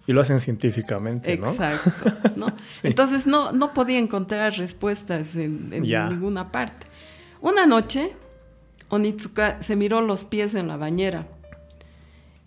Y 0.05 0.13
lo 0.13 0.21
hacen 0.21 0.41
científicamente, 0.41 1.37
¿no? 1.37 1.53
Exacto. 1.53 2.13
¿no? 2.35 2.47
Sí. 2.69 2.89
Entonces 2.89 3.25
no, 3.25 3.53
no 3.53 3.73
podía 3.73 4.01
encontrar 4.01 4.53
respuestas 4.55 5.37
en, 5.37 5.71
ninguna 5.71 6.51
parte. 6.51 6.89
Una 7.41 7.67
noche, 7.67 8.17
Onitsuka 8.89 9.63
se 9.63 9.77
miró 9.77 10.01
los 10.01 10.25
pies 10.25 10.57
en 10.57 10.67
la 10.67 10.77
bañera 10.77 11.29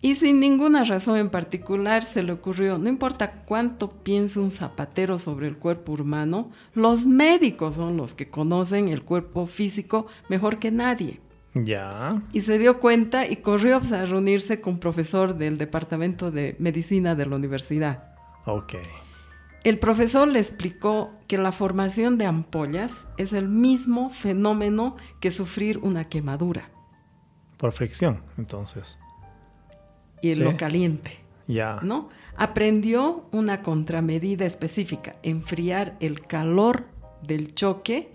y 0.05 0.13
sin 0.13 0.39
ninguna 0.39 0.83
razón 0.83 1.17
en 1.17 1.31
particular 1.31 2.03
se 2.03 2.21
le 2.21 2.31
ocurrió, 2.31 2.77
no 2.77 2.89
importa 2.89 3.41
cuánto 3.43 3.89
piense 3.89 4.39
un 4.39 4.51
zapatero 4.51 5.17
sobre 5.17 5.47
el 5.47 5.57
cuerpo 5.57 5.93
humano, 5.93 6.51
los 6.75 7.07
médicos 7.07 7.73
son 7.73 7.97
los 7.97 8.13
que 8.13 8.29
conocen 8.29 8.89
el 8.89 9.01
cuerpo 9.01 9.47
físico 9.47 10.05
mejor 10.29 10.59
que 10.59 10.69
nadie. 10.69 11.21
Ya. 11.55 12.21
Y 12.33 12.41
se 12.41 12.59
dio 12.59 12.79
cuenta 12.79 13.25
y 13.27 13.37
corrió 13.37 13.79
pues, 13.79 13.91
a 13.93 14.05
reunirse 14.05 14.59
con 14.61 14.73
un 14.73 14.79
profesor 14.79 15.35
del 15.37 15.57
Departamento 15.57 16.29
de 16.29 16.55
Medicina 16.59 17.15
de 17.15 17.25
la 17.25 17.35
universidad. 17.37 18.09
Ok. 18.45 18.73
El 19.63 19.79
profesor 19.79 20.27
le 20.27 20.39
explicó 20.39 21.11
que 21.27 21.37
la 21.39 21.51
formación 21.51 22.17
de 22.19 22.25
ampollas 22.27 23.05
es 23.17 23.33
el 23.33 23.47
mismo 23.47 24.09
fenómeno 24.11 24.95
que 25.19 25.31
sufrir 25.31 25.79
una 25.79 26.07
quemadura 26.07 26.69
Por 27.57 27.71
fricción, 27.71 28.21
entonces. 28.37 28.99
y 30.21 30.33
Sí. 30.33 30.39
lo 30.41 30.55
caliente, 30.57 31.19
Ya. 31.47 31.79
¿no? 31.81 32.09
Aprendió 32.37 33.27
una 33.31 33.63
contramedida 33.63 34.45
específica, 34.45 35.15
enfriar 35.23 35.95
el 35.99 36.27
calor 36.27 36.85
del 37.23 37.55
choque 37.55 38.11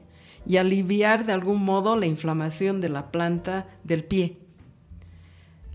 y 0.46 0.56
aliviar 0.56 1.26
de 1.26 1.32
algún 1.32 1.64
modo 1.64 1.96
la 1.96 2.06
inflamación 2.06 2.80
de 2.80 2.88
la 2.88 3.10
planta 3.10 3.66
del 3.84 4.04
pie. 4.04 4.38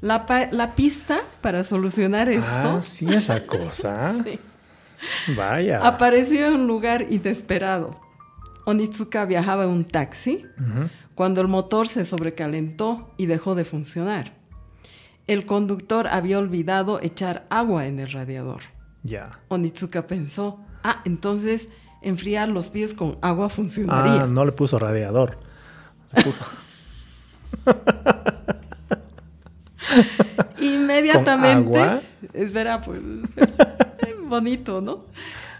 La, 0.01 0.25
la 0.51 0.75
pista 0.75 1.19
para 1.41 1.63
solucionar 1.63 2.29
esto 2.29 2.77
Ah, 2.77 2.81
sí 2.81 3.07
es 3.12 3.27
la 3.27 3.45
cosa. 3.45 4.13
Sí. 4.25 4.39
Vaya. 5.36 5.86
apareció 5.86 6.48
en 6.48 6.53
un 6.53 6.67
lugar 6.67 7.05
inesperado. 7.12 8.00
Onitsuka 8.65 9.25
viajaba 9.25 9.65
en 9.65 9.69
un 9.69 9.86
taxi 9.86 10.45
cuando 11.13 11.41
el 11.41 11.48
motor 11.48 11.88
se 11.88 12.05
sobrecalentó 12.05 13.13
y 13.17 13.27
dejó 13.27 13.53
de 13.53 13.65
funcionar. 13.65 14.34
El 15.27 15.45
conductor 15.45 16.07
había 16.07 16.39
olvidado 16.39 17.00
echar 17.01 17.45
agua 17.51 17.86
en 17.86 18.00
el 18.00 18.12
radiador. 18.12 18.62
Ya. 19.03 19.39
Onitsuka 19.50 20.07
pensó, 20.07 20.60
ah, 20.84 21.01
entonces 21.05 21.69
enfriar 22.06 22.48
los 22.50 22.70
pies 22.70 22.94
con 22.94 23.18
agua 23.22 23.50
funcionaría. 23.50 24.24
Ah, 24.24 24.28
no 24.28 24.46
le 24.46 24.52
puso 24.54 24.80
radiador. 24.80 25.38
Le 26.16 26.24
puso- 26.24 26.46
Inmediatamente. 30.62 31.72
¿Con 31.72 31.82
agua? 31.82 32.02
Espera, 32.34 32.82
pues. 32.82 33.00
bonito, 34.28 34.82
¿no? 34.82 35.06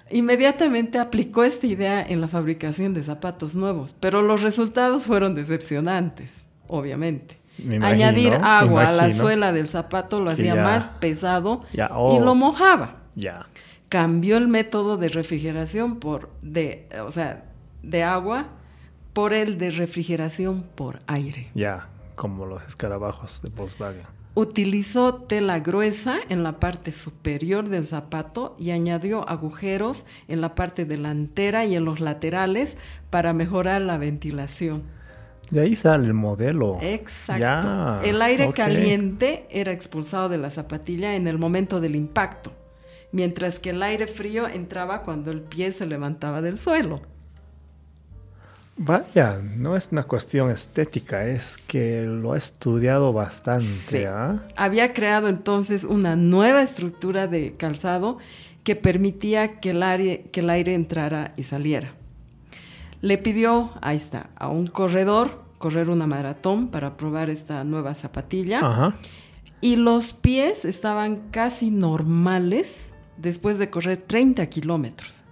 Inmediatamente 0.10 1.00
aplicó 1.00 1.44
esta 1.44 1.68
idea 1.68 2.02
en 2.06 2.22
la 2.22 2.28
fabricación 2.28 2.94
de 2.94 3.04
zapatos 3.04 3.56
nuevos, 3.56 3.96
pero 4.00 4.22
los 4.22 4.42
resultados 4.42 5.04
fueron 5.06 5.36
decepcionantes, 5.36 6.46
obviamente. 6.68 7.38
Imagino, 7.58 7.86
Añadir 7.86 8.34
agua 8.36 8.88
a 8.88 8.92
la 8.92 9.12
suela 9.14 9.52
del 9.54 9.68
zapato 9.68 10.20
lo 10.20 10.30
hacía 10.32 10.56
ya. 10.56 10.64
más 10.64 10.86
pesado 11.00 11.62
Ya, 11.74 11.86
y 11.86 11.90
oh. 11.94 12.20
lo 12.20 12.36
mojaba. 12.36 12.98
Ya. 13.16 13.48
Cambió 13.90 14.38
el 14.38 14.48
método 14.48 14.98
de 14.98 15.10
refrigeración 15.10 16.00
por 16.00 16.30
de, 16.42 16.88
o 17.06 17.12
sea, 17.12 17.46
de 17.84 18.04
agua 18.04 18.48
por 19.14 19.34
el 19.34 19.58
de 19.58 19.70
refrigeración 19.70 20.66
por 20.76 21.00
aire. 21.08 21.50
Ya. 21.56 21.88
Como 22.16 22.46
los 22.46 22.64
escarabajos 22.66 23.42
de 23.42 23.50
Volkswagen. 23.50 24.04
Utilizó 24.36 25.16
tela 25.16 25.60
gruesa 25.60 26.18
en 26.28 26.44
la 26.44 26.60
parte 26.60 26.92
superior 26.92 27.70
del 27.70 27.86
zapato 27.86 28.56
y 28.60 28.72
añadió 28.72 29.28
agujeros 29.30 30.06
en 30.28 30.42
la 30.42 30.56
parte 30.56 30.84
delantera 30.84 31.66
y 31.66 31.76
en 31.76 31.86
los 31.86 32.02
laterales 32.02 32.76
para 33.10 33.34
mejorar 33.34 33.82
la 33.82 33.98
ventilación. 33.98 34.84
De 35.50 35.62
ahí 35.62 35.76
sale 35.76 36.08
el 36.08 36.14
modelo. 36.14 36.80
Exacto. 36.82 38.02
El 38.04 38.22
aire 38.22 38.52
caliente 38.52 39.46
era 39.50 39.72
expulsado 39.72 40.28
de 40.28 40.38
la 40.38 40.52
zapatilla 40.52 41.16
en 41.16 41.28
el 41.28 41.38
momento 41.38 41.80
del 41.80 41.96
impacto, 41.96 42.52
mientras 43.16 43.60
que 43.60 43.70
el 43.70 43.82
aire 43.82 44.08
frío 44.08 44.46
entraba 44.46 45.02
cuando 45.02 45.32
el 45.32 45.40
pie 45.40 45.72
se 45.72 45.86
levantaba 45.86 46.42
del 46.42 46.58
suelo. 46.58 47.02
Vaya, 48.76 49.40
no 49.42 49.78
es 49.78 49.94
una 49.94 50.04
cuestión 50.04 50.52
estética, 50.52 51.26
es 51.26 51.56
que 51.56 52.02
lo 52.02 52.34
ha 52.34 52.38
estudiado 52.38 53.14
bastante. 53.14 53.66
Sí. 53.66 54.04
¿ah? 54.04 54.44
Había 54.58 54.94
creado 54.94 55.30
entonces 55.30 55.86
una 55.86 56.18
nueva 56.18 56.62
estructura 56.62 57.28
de 57.28 57.56
calzado 57.56 58.18
que 58.66 58.76
permitía 58.76 59.62
que 59.62 59.70
el 59.70 59.82
aire, 59.82 60.26
que 60.34 60.42
el 60.42 60.50
aire 60.50 60.74
entrara 60.74 61.34
y 61.38 61.44
saliera. 61.44 61.94
Le 63.00 63.18
pidió, 63.18 63.72
ahí 63.80 63.96
está, 63.96 64.30
a 64.36 64.50
un 64.50 64.68
corredor 64.68 65.42
correr 65.58 65.90
una 65.90 66.06
maratón 66.06 66.68
para 66.68 66.98
probar 66.98 67.30
esta 67.30 67.64
nueva 67.64 67.96
zapatilla. 67.96 68.60
Ajá. 68.60 68.96
Y 69.62 69.78
los 69.78 70.12
pies 70.12 70.66
estaban 70.66 71.30
casi 71.32 71.72
normales 71.72 72.92
después 73.18 73.58
de 73.58 73.70
correr 73.70 73.98
30 74.06 74.46
kilómetros. 74.48 75.24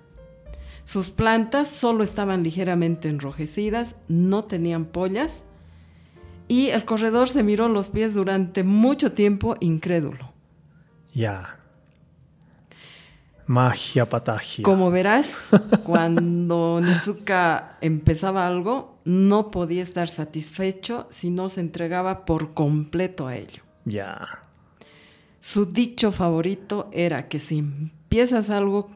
Sus 0.86 1.10
plantas 1.10 1.70
solo 1.70 2.04
estaban 2.04 2.44
ligeramente 2.44 3.08
enrojecidas, 3.08 3.96
no 4.08 4.44
tenían 4.44 4.86
pollas, 4.86 5.44
y 6.48 6.70
el 6.70 6.84
corredor 6.86 7.30
se 7.30 7.44
miró 7.44 7.70
los 7.70 7.88
pies 7.90 8.14
durante 8.14 8.64
mucho 8.64 9.14
tiempo 9.14 9.56
incrédulo. 9.60 10.34
Ya. 11.14 11.58
Magia 13.46 14.08
patagia. 14.10 14.64
Como 14.64 14.92
verás, 14.92 15.50
cuando 15.84 16.82
Nizuka 16.82 17.78
empezaba 17.82 18.48
algo, 18.48 19.00
no 19.06 19.52
podía 19.52 19.84
estar 19.84 20.10
satisfecho 20.10 21.08
si 21.10 21.30
no 21.30 21.50
se 21.50 21.62
entregaba 21.62 22.26
por 22.26 22.54
completo 22.54 23.28
a 23.28 23.36
ello. 23.36 23.64
Ya. 23.86 24.42
Su 25.46 25.66
dicho 25.66 26.14
favorito 26.14 26.90
era 26.94 27.28
que 27.28 27.38
si 27.38 27.58
empiezas 27.60 28.50
algo 28.50 28.90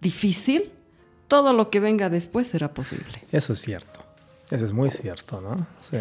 difícil, 0.00 0.72
todo 1.28 1.52
lo 1.52 1.70
que 1.70 1.78
venga 1.78 2.10
después 2.10 2.48
será 2.48 2.74
posible. 2.74 3.22
Eso 3.30 3.52
es 3.52 3.60
cierto. 3.60 4.00
Eso 4.50 4.66
es 4.66 4.72
muy 4.72 4.90
cierto, 4.90 5.40
¿no? 5.40 5.64
Sí. 5.78 5.98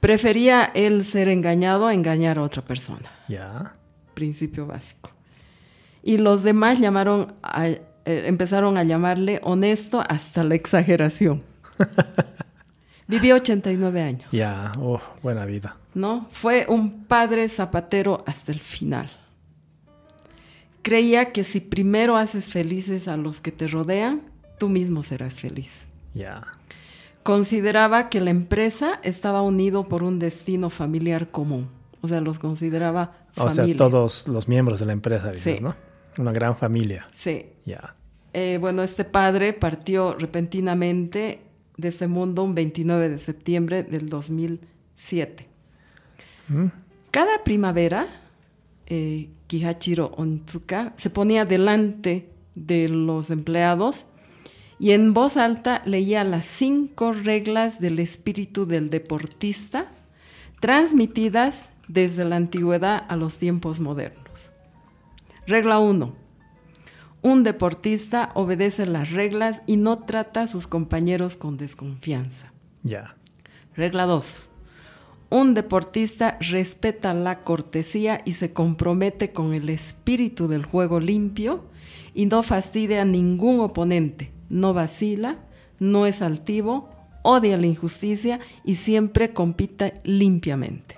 Prefería 0.00 0.64
él 0.74 1.04
ser 1.04 1.28
engañado 1.28 1.86
a 1.86 1.94
engañar 1.94 2.38
a 2.38 2.42
otra 2.42 2.62
persona. 2.62 3.08
Ya. 3.28 3.72
Principio 4.14 4.66
básico. 4.66 5.10
Y 6.02 6.18
los 6.18 6.42
demás 6.42 6.80
llamaron 6.80 7.34
a- 7.40 7.68
eh, 7.68 7.80
empezaron 8.04 8.76
a 8.78 8.82
llamarle 8.82 9.38
honesto 9.44 10.02
hasta 10.08 10.42
la 10.42 10.56
exageración. 10.56 11.44
Vivió 13.06 13.36
89 13.36 14.02
años. 14.02 14.28
Ya. 14.32 14.72
Oh, 14.80 15.00
buena 15.22 15.46
vida. 15.46 15.76
¿No? 15.94 16.28
Fue 16.30 16.66
un 16.68 17.04
padre 17.04 17.48
zapatero 17.48 18.22
hasta 18.26 18.52
el 18.52 18.60
final. 18.60 19.10
Creía 20.82 21.32
que 21.32 21.44
si 21.44 21.60
primero 21.60 22.16
haces 22.16 22.50
felices 22.50 23.08
a 23.08 23.16
los 23.16 23.40
que 23.40 23.52
te 23.52 23.66
rodean, 23.68 24.22
tú 24.58 24.68
mismo 24.68 25.02
serás 25.02 25.36
feliz. 25.36 25.86
Ya. 26.12 26.42
Consideraba 27.22 28.10
que 28.10 28.20
la 28.20 28.30
empresa 28.30 29.00
estaba 29.02 29.40
unido 29.40 29.84
por 29.88 30.02
un 30.02 30.18
destino 30.18 30.68
familiar 30.68 31.30
común. 31.30 31.68
O 32.02 32.08
sea, 32.08 32.20
los 32.20 32.38
consideraba 32.38 33.12
O 33.34 33.46
familia. 33.48 33.64
sea, 33.66 33.76
todos 33.76 34.28
los 34.28 34.46
miembros 34.46 34.78
de 34.78 34.86
la 34.86 34.92
empresa, 34.92 35.30
dices, 35.32 35.58
Sí. 35.58 35.64
¿no? 35.64 35.74
Una 36.18 36.32
gran 36.32 36.54
familia. 36.54 37.08
Sí. 37.12 37.46
Ya. 37.64 37.94
Eh, 38.34 38.58
bueno, 38.60 38.82
este 38.82 39.04
padre 39.04 39.54
partió 39.54 40.14
repentinamente 40.18 41.40
de 41.78 41.88
este 41.88 42.08
mundo 42.08 42.42
un 42.42 42.54
29 42.54 43.08
de 43.08 43.18
septiembre 43.18 43.82
del 43.84 44.08
2007. 44.10 45.48
Mm. 46.48 46.66
Cada 47.10 47.44
primavera, 47.44 48.06
eh, 48.86 49.28
Kihachiro 49.46 50.12
Onitsuka 50.16 50.92
se 50.96 51.10
ponía 51.10 51.44
delante 51.44 52.28
de 52.54 52.88
los 52.88 53.30
empleados 53.30 54.06
y 54.78 54.92
en 54.92 55.14
voz 55.14 55.36
alta 55.36 55.82
leía 55.84 56.24
las 56.24 56.46
cinco 56.46 57.12
reglas 57.12 57.80
del 57.80 57.98
espíritu 57.98 58.66
del 58.66 58.90
deportista, 58.90 59.90
transmitidas 60.60 61.68
desde 61.88 62.24
la 62.24 62.36
antigüedad 62.36 63.04
a 63.08 63.16
los 63.16 63.36
tiempos 63.36 63.80
modernos. 63.80 64.52
Regla 65.46 65.78
1. 65.78 66.14
Un 67.22 67.42
deportista 67.42 68.30
obedece 68.34 68.86
las 68.86 69.10
reglas 69.12 69.62
y 69.66 69.76
no 69.76 70.00
trata 70.00 70.42
a 70.42 70.46
sus 70.46 70.66
compañeros 70.66 71.36
con 71.36 71.56
desconfianza. 71.56 72.52
Ya. 72.82 73.16
Regla 73.76 74.04
2. 74.04 74.50
Un 75.34 75.52
deportista 75.54 76.38
respeta 76.38 77.12
la 77.12 77.42
cortesía 77.42 78.22
y 78.24 78.34
se 78.34 78.52
compromete 78.52 79.32
con 79.32 79.52
el 79.52 79.68
espíritu 79.68 80.46
del 80.46 80.64
juego 80.64 81.00
limpio 81.00 81.64
y 82.14 82.26
no 82.26 82.44
fastidia 82.44 83.02
a 83.02 83.04
ningún 83.04 83.58
oponente, 83.58 84.30
no 84.48 84.74
vacila, 84.74 85.38
no 85.80 86.06
es 86.06 86.22
altivo, 86.22 86.88
odia 87.22 87.56
la 87.56 87.66
injusticia 87.66 88.38
y 88.64 88.76
siempre 88.76 89.32
compite 89.32 89.94
limpiamente. 90.04 90.96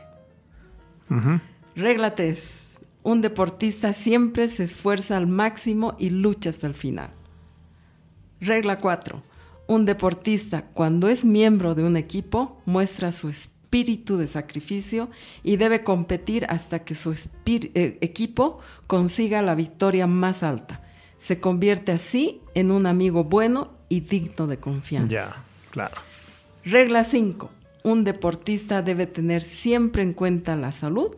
Regla 1.74 2.14
3. 2.14 2.76
Un 3.04 3.22
deportista 3.22 3.94
siempre 3.94 4.50
se 4.50 4.64
esfuerza 4.64 5.16
al 5.16 5.28
máximo 5.28 5.96
y 5.98 6.10
lucha 6.10 6.50
hasta 6.50 6.66
el 6.66 6.74
final. 6.74 7.08
Regla 8.42 8.76
4. 8.76 9.22
Un 9.66 9.86
deportista, 9.86 10.66
cuando 10.74 11.08
es 11.08 11.24
miembro 11.24 11.74
de 11.74 11.84
un 11.84 11.96
equipo, 11.96 12.60
muestra 12.66 13.12
su 13.12 13.30
espíritu 13.30 13.55
de 13.70 14.26
sacrificio 14.26 15.10
y 15.42 15.56
debe 15.56 15.84
competir 15.84 16.46
hasta 16.48 16.78
que 16.78 16.94
su 16.94 17.12
eh, 17.12 17.98
equipo 18.00 18.58
consiga 18.86 19.42
la 19.42 19.54
victoria 19.54 20.06
más 20.06 20.42
alta. 20.42 20.82
Se 21.18 21.38
convierte 21.40 21.92
así 21.92 22.40
en 22.54 22.70
un 22.70 22.86
amigo 22.86 23.24
bueno 23.24 23.72
y 23.90 24.00
digno 24.00 24.46
de 24.46 24.58
confianza. 24.58 25.14
Ya. 25.14 25.44
Claro. 25.70 25.96
Regla 26.64 27.04
5. 27.04 27.50
Un 27.84 28.04
deportista 28.04 28.80
debe 28.80 29.06
tener 29.06 29.42
siempre 29.42 30.02
en 30.02 30.14
cuenta 30.14 30.56
la 30.56 30.72
salud, 30.72 31.14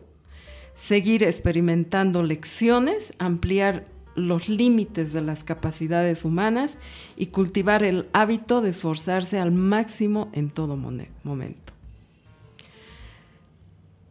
seguir 0.75 1.23
experimentando 1.23 2.23
lecciones, 2.23 3.13
ampliar 3.19 3.85
los 4.15 4.49
límites 4.49 5.13
de 5.13 5.21
las 5.21 5.43
capacidades 5.45 6.25
humanas 6.25 6.77
y 7.15 7.27
cultivar 7.27 7.83
el 7.83 8.07
hábito 8.11 8.61
de 8.61 8.71
esforzarse 8.71 9.39
al 9.39 9.51
máximo 9.51 10.29
en 10.33 10.49
todo 10.49 10.75
momento. 10.75 11.78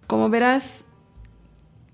Como 0.09 0.31
verás, 0.31 0.85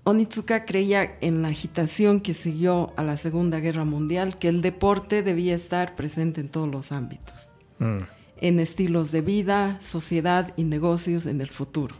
Onitsuka 0.05 0.63
creía 0.65 1.17
en 1.19 1.41
la 1.41 1.49
agitación 1.49 2.21
que 2.21 2.33
siguió 2.33 2.93
a 2.95 3.03
la 3.03 3.17
Segunda 3.17 3.59
Guerra 3.59 3.83
Mundial 3.83 4.39
que 4.39 4.47
el 4.47 4.61
deporte 4.61 5.21
debía 5.21 5.53
estar 5.53 5.95
presente 5.95 6.39
en 6.41 6.49
todos 6.49 6.69
los 6.69 6.91
ámbitos 6.91 7.49
Mm. 7.77 8.03
en 8.39 8.59
estilos 8.61 9.11
de 9.11 9.19
vida, 9.19 9.77
sociedad 9.81 10.53
y 10.55 10.63
negocios 10.63 11.25
en 11.25 11.41
el 11.41 11.49
futuro. 11.49 11.95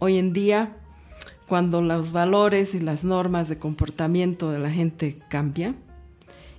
Hoy 0.00 0.18
en 0.18 0.34
día, 0.34 0.76
cuando 1.48 1.80
los 1.80 2.12
valores 2.12 2.74
y 2.74 2.80
las 2.80 3.02
normas 3.02 3.48
de 3.48 3.58
comportamiento 3.58 4.50
de 4.50 4.58
la 4.58 4.70
gente 4.70 5.16
cambian 5.30 5.76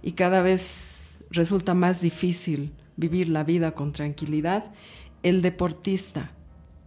y 0.02 0.14
cada 0.14 0.42
vez 0.42 1.16
resulta 1.30 1.76
más 1.76 2.02
difícil 2.02 2.72
vivir 2.98 3.30
la 3.30 3.44
vida 3.44 3.74
con 3.74 3.92
tranquilidad, 3.92 4.66
el 5.22 5.44
deportista, 5.44 6.32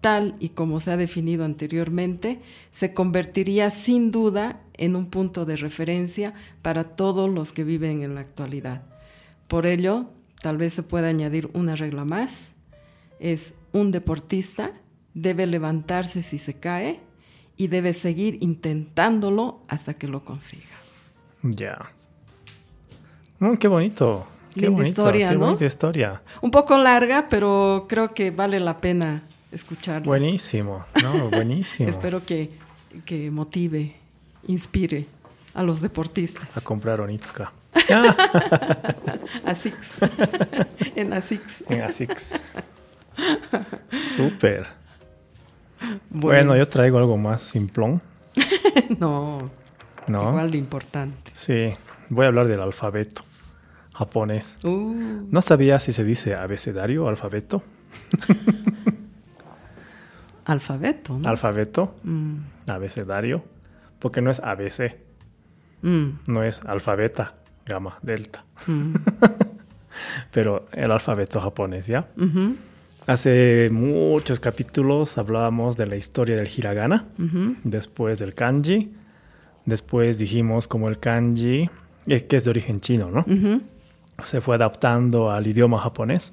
tal 0.06 0.36
y 0.38 0.50
como 0.50 0.78
se 0.78 0.92
ha 0.92 0.96
definido 0.96 1.44
anteriormente, 1.44 2.38
se 2.70 2.92
convertiría 2.92 3.72
sin 3.72 4.12
duda 4.12 4.60
en 4.74 4.94
un 4.94 5.06
punto 5.10 5.44
de 5.44 5.56
referencia 5.56 6.32
para 6.62 6.84
todos 6.84 7.28
los 7.28 7.50
que 7.50 7.64
viven 7.64 8.04
en 8.04 8.14
la 8.14 8.20
actualidad. 8.20 8.82
Por 9.48 9.66
ello, 9.66 10.06
tal 10.42 10.58
vez 10.58 10.74
se 10.74 10.84
pueda 10.84 11.08
añadir 11.08 11.50
una 11.54 11.74
regla 11.74 12.04
más, 12.04 12.52
es 13.18 13.54
un 13.72 13.90
deportista 13.90 14.70
debe 15.12 15.44
levantarse 15.48 16.22
si 16.22 16.38
se 16.38 16.54
cae 16.54 17.00
y 17.56 17.66
debe 17.66 17.92
seguir 17.92 18.38
intentándolo 18.42 19.58
hasta 19.66 19.94
que 19.94 20.06
lo 20.06 20.24
consiga. 20.24 20.76
Ya. 21.42 21.78
Mm, 23.40 23.54
qué 23.54 23.66
bonito. 23.66 24.24
Qué 24.54 24.60
Linda 24.60 24.76
bonito, 24.76 24.88
historia, 25.02 25.30
qué 25.30 25.34
¿no? 25.34 25.46
bonita 25.46 25.64
historia. 25.64 26.22
Un 26.42 26.52
poco 26.52 26.78
larga, 26.78 27.26
pero 27.28 27.86
creo 27.88 28.14
que 28.14 28.30
vale 28.30 28.60
la 28.60 28.80
pena 28.80 29.24
escucharla. 29.56 30.06
Buenísimo. 30.06 30.84
No, 31.02 31.30
buenísimo. 31.30 31.88
Espero 31.88 32.24
que, 32.24 32.50
que 33.04 33.30
motive, 33.30 33.96
inspire 34.46 35.06
a 35.54 35.62
los 35.62 35.80
deportistas. 35.80 36.56
A 36.56 36.60
comprar 36.60 37.00
Onitsuka. 37.00 37.52
A 39.44 39.54
Six. 39.54 39.90
en 40.96 41.12
Asix. 41.12 41.62
En 41.68 41.82
Asics. 41.82 42.42
Súper. 44.08 44.66
Bueno, 46.10 46.56
yo 46.56 46.66
traigo 46.68 46.98
algo 46.98 47.16
más 47.16 47.42
simplón. 47.42 48.00
no. 48.98 49.38
No. 50.06 50.30
Igual 50.30 50.50
de 50.52 50.58
importante. 50.58 51.32
Sí, 51.34 51.74
voy 52.08 52.24
a 52.24 52.28
hablar 52.28 52.46
del 52.46 52.60
alfabeto 52.60 53.22
japonés. 53.94 54.58
Uh, 54.62 55.26
No 55.30 55.40
sabía 55.42 55.78
si 55.78 55.92
se 55.92 56.04
dice 56.04 56.34
abecedario 56.34 57.04
o 57.04 57.08
alfabeto. 57.08 57.62
Alfabeto, 60.46 61.18
¿no? 61.18 61.28
Alfabeto, 61.28 61.94
Mm, 62.02 62.36
abecedario, 62.68 63.44
porque 63.98 64.22
no 64.22 64.30
es 64.30 64.40
ABC, 64.40 64.96
mm, 65.82 66.08
no 66.26 66.42
es 66.42 66.60
alfabeta, 66.64 67.34
gamma, 67.66 67.98
delta, 68.02 68.44
mm. 68.66 68.94
pero 70.32 70.66
el 70.72 70.90
alfabeto 70.92 71.40
japonés, 71.40 71.86
¿ya? 71.88 72.08
Hace 73.06 73.68
muchos 73.70 74.40
capítulos 74.40 75.18
hablábamos 75.18 75.76
de 75.76 75.86
la 75.86 75.96
historia 75.96 76.36
del 76.36 76.48
hiragana, 76.48 77.04
después 77.62 78.18
del 78.18 78.34
kanji, 78.34 78.92
después 79.64 80.18
dijimos 80.18 80.66
como 80.66 80.88
el 80.88 80.98
kanji, 80.98 81.70
eh, 82.06 82.26
que 82.26 82.36
es 82.36 82.44
de 82.44 82.50
origen 82.50 82.80
chino, 82.80 83.10
¿no? 83.10 83.24
Se 84.24 84.40
fue 84.40 84.54
adaptando 84.56 85.30
al 85.30 85.46
idioma 85.46 85.78
japonés. 85.78 86.32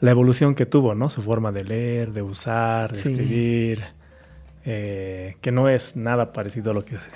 La 0.00 0.10
evolución 0.10 0.54
que 0.54 0.66
tuvo, 0.66 0.94
¿no? 0.94 1.08
Su 1.08 1.22
forma 1.22 1.52
de 1.52 1.64
leer, 1.64 2.12
de 2.12 2.22
usar, 2.22 2.92
de 2.92 2.98
Sí. 2.98 3.10
escribir, 3.10 3.84
eh, 4.64 5.36
que 5.40 5.52
no 5.52 5.68
es 5.68 5.96
nada 5.96 6.32
parecido 6.32 6.70
a 6.72 6.74
lo 6.74 6.84
que 6.84 6.98
se, 6.98 7.10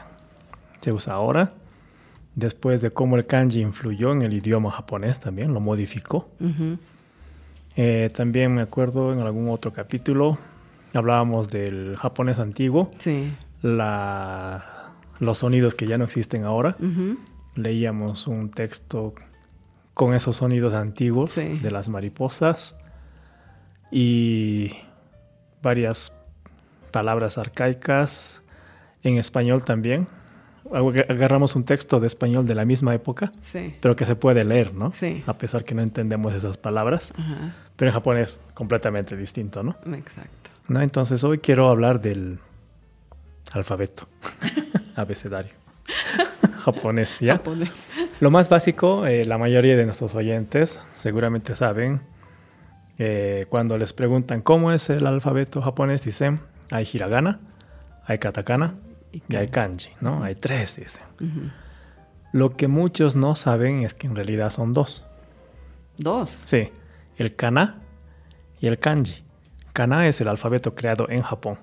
se 0.80 0.92
usa 0.92 1.14
ahora. 1.14 1.52
Después 2.34 2.80
de 2.80 2.90
cómo 2.92 3.16
el 3.16 3.26
kanji 3.26 3.60
influyó 3.60 4.12
en 4.12 4.22
el 4.22 4.32
idioma 4.32 4.70
japonés 4.70 5.20
también, 5.20 5.52
lo 5.52 5.60
modificó. 5.60 6.28
Eh, 7.76 8.10
también 8.14 8.54
me 8.54 8.62
acuerdo 8.62 9.12
en 9.12 9.20
algún 9.20 9.48
otro 9.50 9.72
capítulo 9.72 10.38
hablábamos 10.92 11.48
del 11.50 11.96
japonés 11.96 12.38
antiguo, 12.40 12.90
Sí. 12.98 13.32
la- 13.62 14.64
los 15.20 15.38
sonidos 15.38 15.74
que 15.74 15.86
ya 15.86 15.98
no 15.98 16.04
existen 16.04 16.44
ahora. 16.44 16.76
Leíamos 17.54 18.26
un 18.26 18.50
texto 18.50 19.14
con 19.94 20.14
esos 20.14 20.36
sonidos 20.36 20.74
antiguos 20.74 21.32
Sí. 21.32 21.58
de 21.58 21.70
las 21.70 21.88
mariposas 21.88 22.76
y 23.90 24.72
varias 25.62 26.12
palabras 26.90 27.38
arcaicas 27.38 28.42
en 29.02 29.18
español 29.18 29.64
también. 29.64 30.08
Ag- 30.70 31.06
Agarramos 31.10 31.56
un 31.56 31.64
texto 31.64 32.00
de 32.00 32.06
español 32.06 32.46
de 32.46 32.54
la 32.54 32.64
misma 32.64 32.94
época, 32.94 33.32
Sí. 33.42 33.74
pero 33.80 33.96
que 33.96 34.06
se 34.06 34.14
puede 34.14 34.44
leer, 34.44 34.74
¿no? 34.74 34.92
Sí. 34.92 35.22
A 35.26 35.36
pesar 35.38 35.64
que 35.64 35.74
no 35.74 35.82
entendemos 35.82 36.34
esas 36.34 36.56
palabras. 36.58 37.12
Ajá. 37.16 37.54
Pero 37.76 37.90
en 37.90 37.94
japonés 37.94 38.40
completamente 38.54 39.16
distinto, 39.16 39.62
¿no? 39.62 39.76
Exacto. 39.94 40.50
¿No? 40.68 40.80
Entonces 40.80 41.24
hoy 41.24 41.38
quiero 41.38 41.68
hablar 41.68 42.00
del 42.00 42.38
alfabeto, 43.52 44.06
abecedario 44.96 45.54
japonés, 46.64 47.18
¿ya? 47.20 47.34
Japonés. 47.38 47.70
Lo 48.20 48.30
más 48.30 48.48
básico, 48.48 49.06
eh, 49.06 49.24
la 49.24 49.38
mayoría 49.38 49.76
de 49.76 49.86
nuestros 49.86 50.14
oyentes 50.14 50.80
seguramente 50.94 51.54
saben, 51.54 52.02
eh, 52.98 53.44
cuando 53.48 53.78
les 53.78 53.92
preguntan 53.94 54.42
cómo 54.42 54.72
es 54.72 54.90
el 54.90 55.06
alfabeto 55.06 55.62
japonés, 55.62 56.02
dicen, 56.04 56.40
hay 56.70 56.86
hiragana, 56.92 57.40
hay 58.04 58.18
katakana 58.18 58.74
y 59.12 59.36
hay 59.36 59.48
kanji, 59.48 59.90
¿no? 60.00 60.22
Hay 60.22 60.34
tres, 60.34 60.76
dicen. 60.76 61.02
Lo 62.32 62.50
que 62.56 62.68
muchos 62.68 63.16
no 63.16 63.34
saben 63.36 63.80
es 63.80 63.94
que 63.94 64.06
en 64.06 64.14
realidad 64.14 64.50
son 64.50 64.72
dos. 64.74 65.04
Dos. 65.96 66.42
Sí, 66.44 66.68
el 67.16 67.34
kana 67.34 67.80
y 68.60 68.66
el 68.66 68.78
kanji. 68.78 69.24
Kana 69.72 70.06
es 70.06 70.20
el 70.20 70.28
alfabeto 70.28 70.74
creado 70.74 71.08
en 71.08 71.22
Japón. 71.22 71.58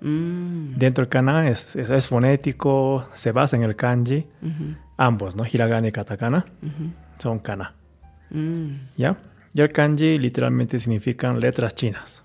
Mm, 0.00 0.76
Dentro 0.78 1.02
del 1.04 1.08
kana 1.10 1.48
es, 1.48 1.76
es- 1.76 1.90
es 1.90 2.06
fonético, 2.08 3.06
se 3.14 3.32
basa 3.32 3.56
en 3.56 3.62
el 3.64 3.76
kanji. 3.76 4.26
Ambos, 4.98 5.34
¿no? 5.36 5.44
Hiragana 5.50 5.88
y 5.88 5.92
katakana 5.92 6.44
son 7.18 7.38
kana. 7.38 7.74
Mm, 8.30 8.66
¿Ya? 8.98 9.16
Y 9.54 9.60
el 9.62 9.72
kanji 9.72 10.18
literalmente 10.18 10.78
significan 10.78 11.40
letras 11.40 11.74
chinas, 11.74 12.22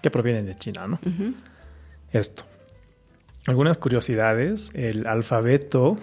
que 0.00 0.10
provienen 0.10 0.46
de 0.46 0.54
China, 0.56 0.86
¿no? 0.86 1.00
Esto. 2.12 2.44
Algunas 3.46 3.76
curiosidades. 3.78 4.70
El 4.74 5.06
alfabeto 5.08 5.96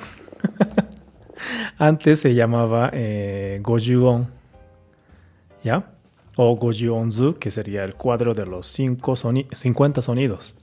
antes 1.78 2.20
se 2.20 2.34
llamaba 2.36 2.90
eh, 2.94 3.60
Gojuon, 3.62 4.28
¿ya? 5.64 5.92
O 6.36 6.56
Gojuonzu, 6.58 7.36
que 7.40 7.50
sería 7.52 7.84
el 7.86 7.96
cuadro 7.96 8.34
de 8.34 8.46
los 8.46 8.68
cinco 8.68 9.14
soni- 9.16 9.48
50 9.54 10.02
sonidos. 10.02 10.56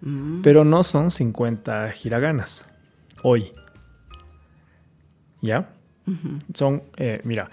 Mm, 0.00 0.42
Pero 0.42 0.64
no 0.64 0.84
son 0.84 1.10
50 1.10 1.92
hiraganas. 2.04 2.64
Hoy. 3.22 3.52
¿Ya? 5.44 5.68
Son, 6.54 6.82
eh, 6.96 7.20
mira, 7.24 7.50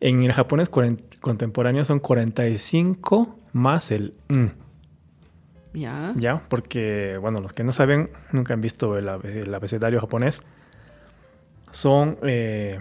en 0.00 0.22
el 0.24 0.32
japonés 0.32 0.68
contemporáneo 0.68 1.84
son 1.84 2.00
45 2.00 3.38
más 3.52 3.90
el 3.90 4.14
n, 4.28 4.52
Ya. 5.72 6.12
¿ya? 6.16 6.42
Porque, 6.48 7.16
bueno, 7.20 7.38
los 7.40 7.52
que 7.52 7.62
no 7.64 7.72
saben, 7.72 8.10
nunca 8.32 8.54
han 8.54 8.60
visto 8.60 8.96
el, 8.98 9.08
abe- 9.08 9.42
el 9.42 9.54
abecedario 9.54 10.00
japonés, 10.00 10.42
son 11.70 12.18
eh, 12.22 12.80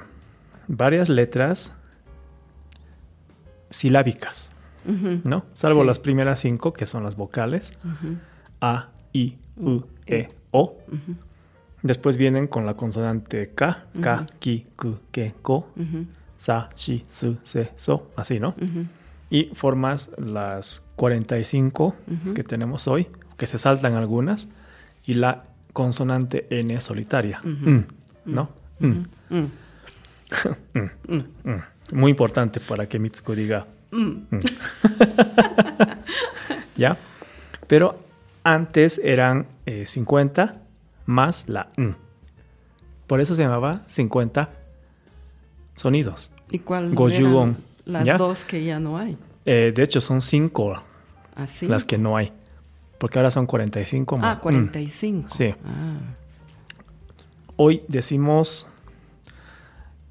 varias 0.67 1.10
letras 1.10 1.74
silábicas, 3.70 4.52
¿no? 5.26 5.46
Salvo 5.54 5.82
Sí. 5.82 5.88
las 5.88 6.00
primeras 6.00 6.39
cinco, 6.39 6.72
que 6.74 6.86
son 6.88 7.04
las 7.04 7.15
vocales, 7.17 7.78
A, 8.62 8.89
I, 9.13 9.38
U, 9.58 9.82
E. 10.06 10.15
E, 10.15 10.30
O. 10.52 10.78
Después 11.84 12.18
vienen 12.18 12.48
con 12.48 12.66
la 12.66 12.74
consonante 12.74 13.50
K, 13.54 13.86
K, 14.02 14.16
Ujú. 14.16 14.26
Ki, 14.40 14.66
Ku, 14.76 14.96
Ke, 15.12 15.34
Ko, 15.42 15.70
ujú, 15.76 16.06
Sa, 16.38 16.70
Shi, 16.76 17.06
Su, 17.10 17.38
Se, 17.44 17.72
So, 17.78 18.12
así, 18.16 18.40
¿no? 18.40 18.50
ujú. 18.50 18.86
Y 19.30 19.46
formas 19.54 20.10
las 20.18 20.86
45 20.96 21.96
Ujú. 22.08 22.34
que 22.34 22.44
tenemos 22.44 22.88
hoy, 22.88 23.08
que 23.38 23.48
se 23.48 23.58
saltan 23.58 23.96
algunas, 23.96 24.48
y 25.06 25.13
la 25.16 25.44
consonante 25.74 26.48
N 26.50 26.80
solitaria. 26.80 27.40
Ujú. 27.44 27.70
Mm, 27.70 27.86
¿No? 28.26 28.50
Mm, 28.80 29.04
Mm, 31.08 31.50
mm. 31.50 31.62
Muy 31.94 32.12
importante 32.12 32.60
para 32.60 32.88
que 32.88 33.00
Mitsuko 33.00 33.34
diga. 33.36 33.66
mm. 33.92 34.12
mm. 34.30 34.40
¿Ya? 36.78 36.98
Pero 37.68 38.00
antes 38.44 39.00
eran 39.04 39.48
eh, 39.66 39.86
50 39.88 40.56
más 41.08 41.46
la 41.48 41.72
N. 41.78 41.96
Por 43.08 43.20
eso 43.22 43.34
se 43.34 43.41
llamaba 43.41 43.82
50 43.88 44.50
sonidos. 45.76 46.30
¿Y 46.52 46.60
cuál 46.60 46.93
Gojuon, 46.93 47.50
eran 47.50 47.58
las 47.86 48.06
¿ya? 48.06 48.17
dos 48.17 48.43
que 48.43 48.63
ya 48.63 48.80
no 48.80 48.98
hay? 48.98 49.17
Eh, 49.46 49.72
de 49.76 49.84
hecho, 49.84 50.00
son 50.02 50.22
5 50.22 50.76
¿Así? 51.36 51.67
las 51.67 51.84
que 51.86 51.98
no 51.98 52.15
hay. 52.17 52.32
Porque 53.00 53.17
ahora 53.20 53.32
son 53.32 53.46
45 53.46 54.17
más. 54.17 54.38
Ah, 54.38 54.41
45. 54.41 55.30
Sí. 55.34 55.56
Ah, 55.65 55.98
Hoy 57.56 57.84
decimos 57.88 58.67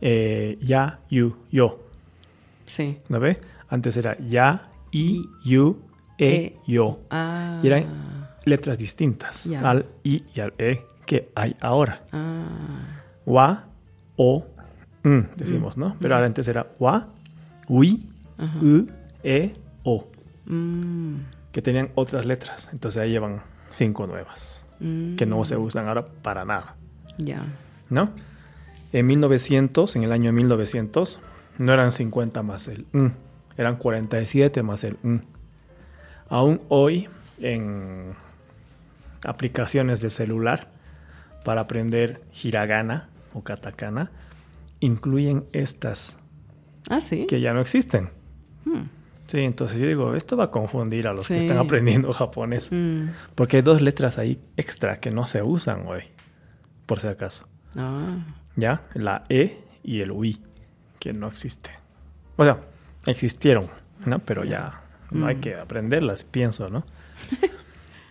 eh, 0.01 0.59
ya, 0.61 0.99
you, 1.11 1.37
yo. 1.51 1.79
sí. 2.67 2.99
¿No 3.09 3.21
ve? 3.21 3.39
Antes 3.69 3.97
era 3.97 4.17
ya, 4.19 4.69
i, 4.91 5.19
I, 5.45 5.49
you, 5.51 5.79
e, 6.19 6.27
e. 6.35 6.55
yo. 6.67 6.99
Ah. 7.11 7.61
Y 7.63 7.67
eran 7.67 8.26
letras 8.47 8.79
distintas 8.79 9.47
al 9.69 9.87
i 10.05 10.23
y 10.35 10.41
al 10.41 10.55
e 10.59 10.83
que 11.05 11.31
hay 11.35 11.55
ahora. 11.61 12.03
Ah, 12.13 13.03
Wa, 13.27 13.65
o, 14.17 14.47
mm, 15.03 15.21
decimos, 15.37 15.77
¿no? 15.77 15.97
Pero 16.01 16.15
ahora 16.15 16.27
antes 16.27 16.47
era 16.49 16.67
wa, 16.79 17.09
wi, 17.69 18.09
u, 18.63 18.87
e, 19.23 19.53
o. 19.83 20.07
mm, 20.47 21.17
Que 21.53 21.61
tenían 21.63 21.91
otras 21.97 22.25
letras. 22.27 22.69
Entonces 22.73 23.03
ahí 23.03 23.11
llevan 23.11 23.43
cinco 23.71 24.07
nuevas. 24.07 24.65
mm, 24.81 25.17
Que 25.17 25.27
no 25.27 25.45
se 25.45 25.57
usan 25.57 25.89
ahora 25.89 26.07
para 26.07 26.45
nada. 26.45 26.77
Ya. 27.19 27.43
¿no? 27.91 28.11
En 28.93 29.07
1900, 29.07 29.97
en 29.97 30.05
el 30.05 30.13
año 30.13 30.33
1900, 30.33 31.21
no 31.59 31.73
eran 31.73 31.91
50 31.93 32.43
más 32.43 32.69
el 32.69 32.87
n, 32.93 33.13
eran 33.57 33.77
47 33.77 34.63
más 34.63 34.85
el 34.85 34.99
n. 35.03 35.23
Aún 36.29 36.61
hoy, 36.69 37.09
en 37.39 38.15
aplicaciones 39.27 40.01
de 40.01 40.11
celular 40.11 40.71
para 41.45 41.62
aprender 41.62 42.23
hiragana 42.43 43.09
o 43.35 43.43
katakana, 43.45 44.11
incluyen 44.81 45.45
estas 45.53 46.17
Ah, 46.89 47.01
sí. 47.01 47.27
que 47.27 47.41
ya 47.41 47.53
no 47.53 47.61
existen. 47.61 48.11
Mm, 48.65 48.83
Sí, 49.29 49.41
entonces 49.41 49.81
yo 49.81 49.89
digo, 49.89 50.15
esto 50.15 50.37
va 50.37 50.45
a 50.45 50.51
confundir 50.53 51.09
a 51.09 51.12
los 51.12 51.27
que 51.27 51.39
están 51.39 51.59
aprendiendo 51.59 52.12
japonés. 52.12 52.71
mm. 52.71 53.09
Porque 53.35 53.57
hay 53.57 53.62
dos 53.62 53.81
letras 53.83 54.19
ahí 54.19 54.39
extra 54.57 55.01
que 55.01 55.11
no 55.11 55.27
se 55.27 55.43
usan 55.43 55.85
hoy, 55.89 56.05
por 56.87 57.01
si 57.01 57.09
acaso. 57.09 57.49
Ah, 57.75 58.19
¿ya? 58.55 58.83
La 58.95 59.25
E 59.29 59.59
y 59.83 60.01
el 60.01 60.12
UI, 60.12 60.41
que 61.01 61.12
no 61.12 61.27
existe. 61.27 61.71
O 62.37 62.45
sea, 62.45 62.61
existieron, 63.07 63.69
¿no? 64.05 64.21
Pero 64.21 64.45
ya 64.45 64.83
No 65.11 65.27
hay 65.27 65.37
que 65.37 65.57
aprenderlas, 65.57 66.23
pienso, 66.23 66.69
¿no? 66.71 66.85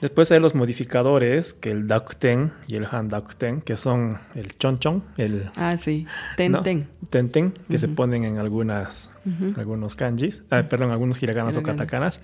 Después 0.05 0.31
hay 0.31 0.39
los 0.39 0.53
modificadores, 0.53 1.55
que 1.55 1.71
el 1.71 1.87
Dakuten 1.87 2.51
y 2.67 2.75
el 2.75 2.85
Han 2.85 3.09
Dakuten, 3.09 3.59
que 3.61 3.75
son 3.75 4.19
el 4.35 4.55
Chonchon, 4.55 5.03
el... 5.17 5.49
Ah, 5.55 5.77
sí. 5.77 6.05
Tenten. 6.37 6.87
Tenten, 7.09 7.53
que 7.67 7.79
se 7.79 7.87
ponen 7.87 8.23
en 8.23 8.37
algunas, 8.37 9.09
algunos 9.57 9.95
kanjis, 9.95 10.43
ah, 10.51 10.61
perdón, 10.69 10.91
algunos 10.91 11.23
hiraganas 11.23 11.57
o 11.57 11.63
katakanas, 11.63 12.21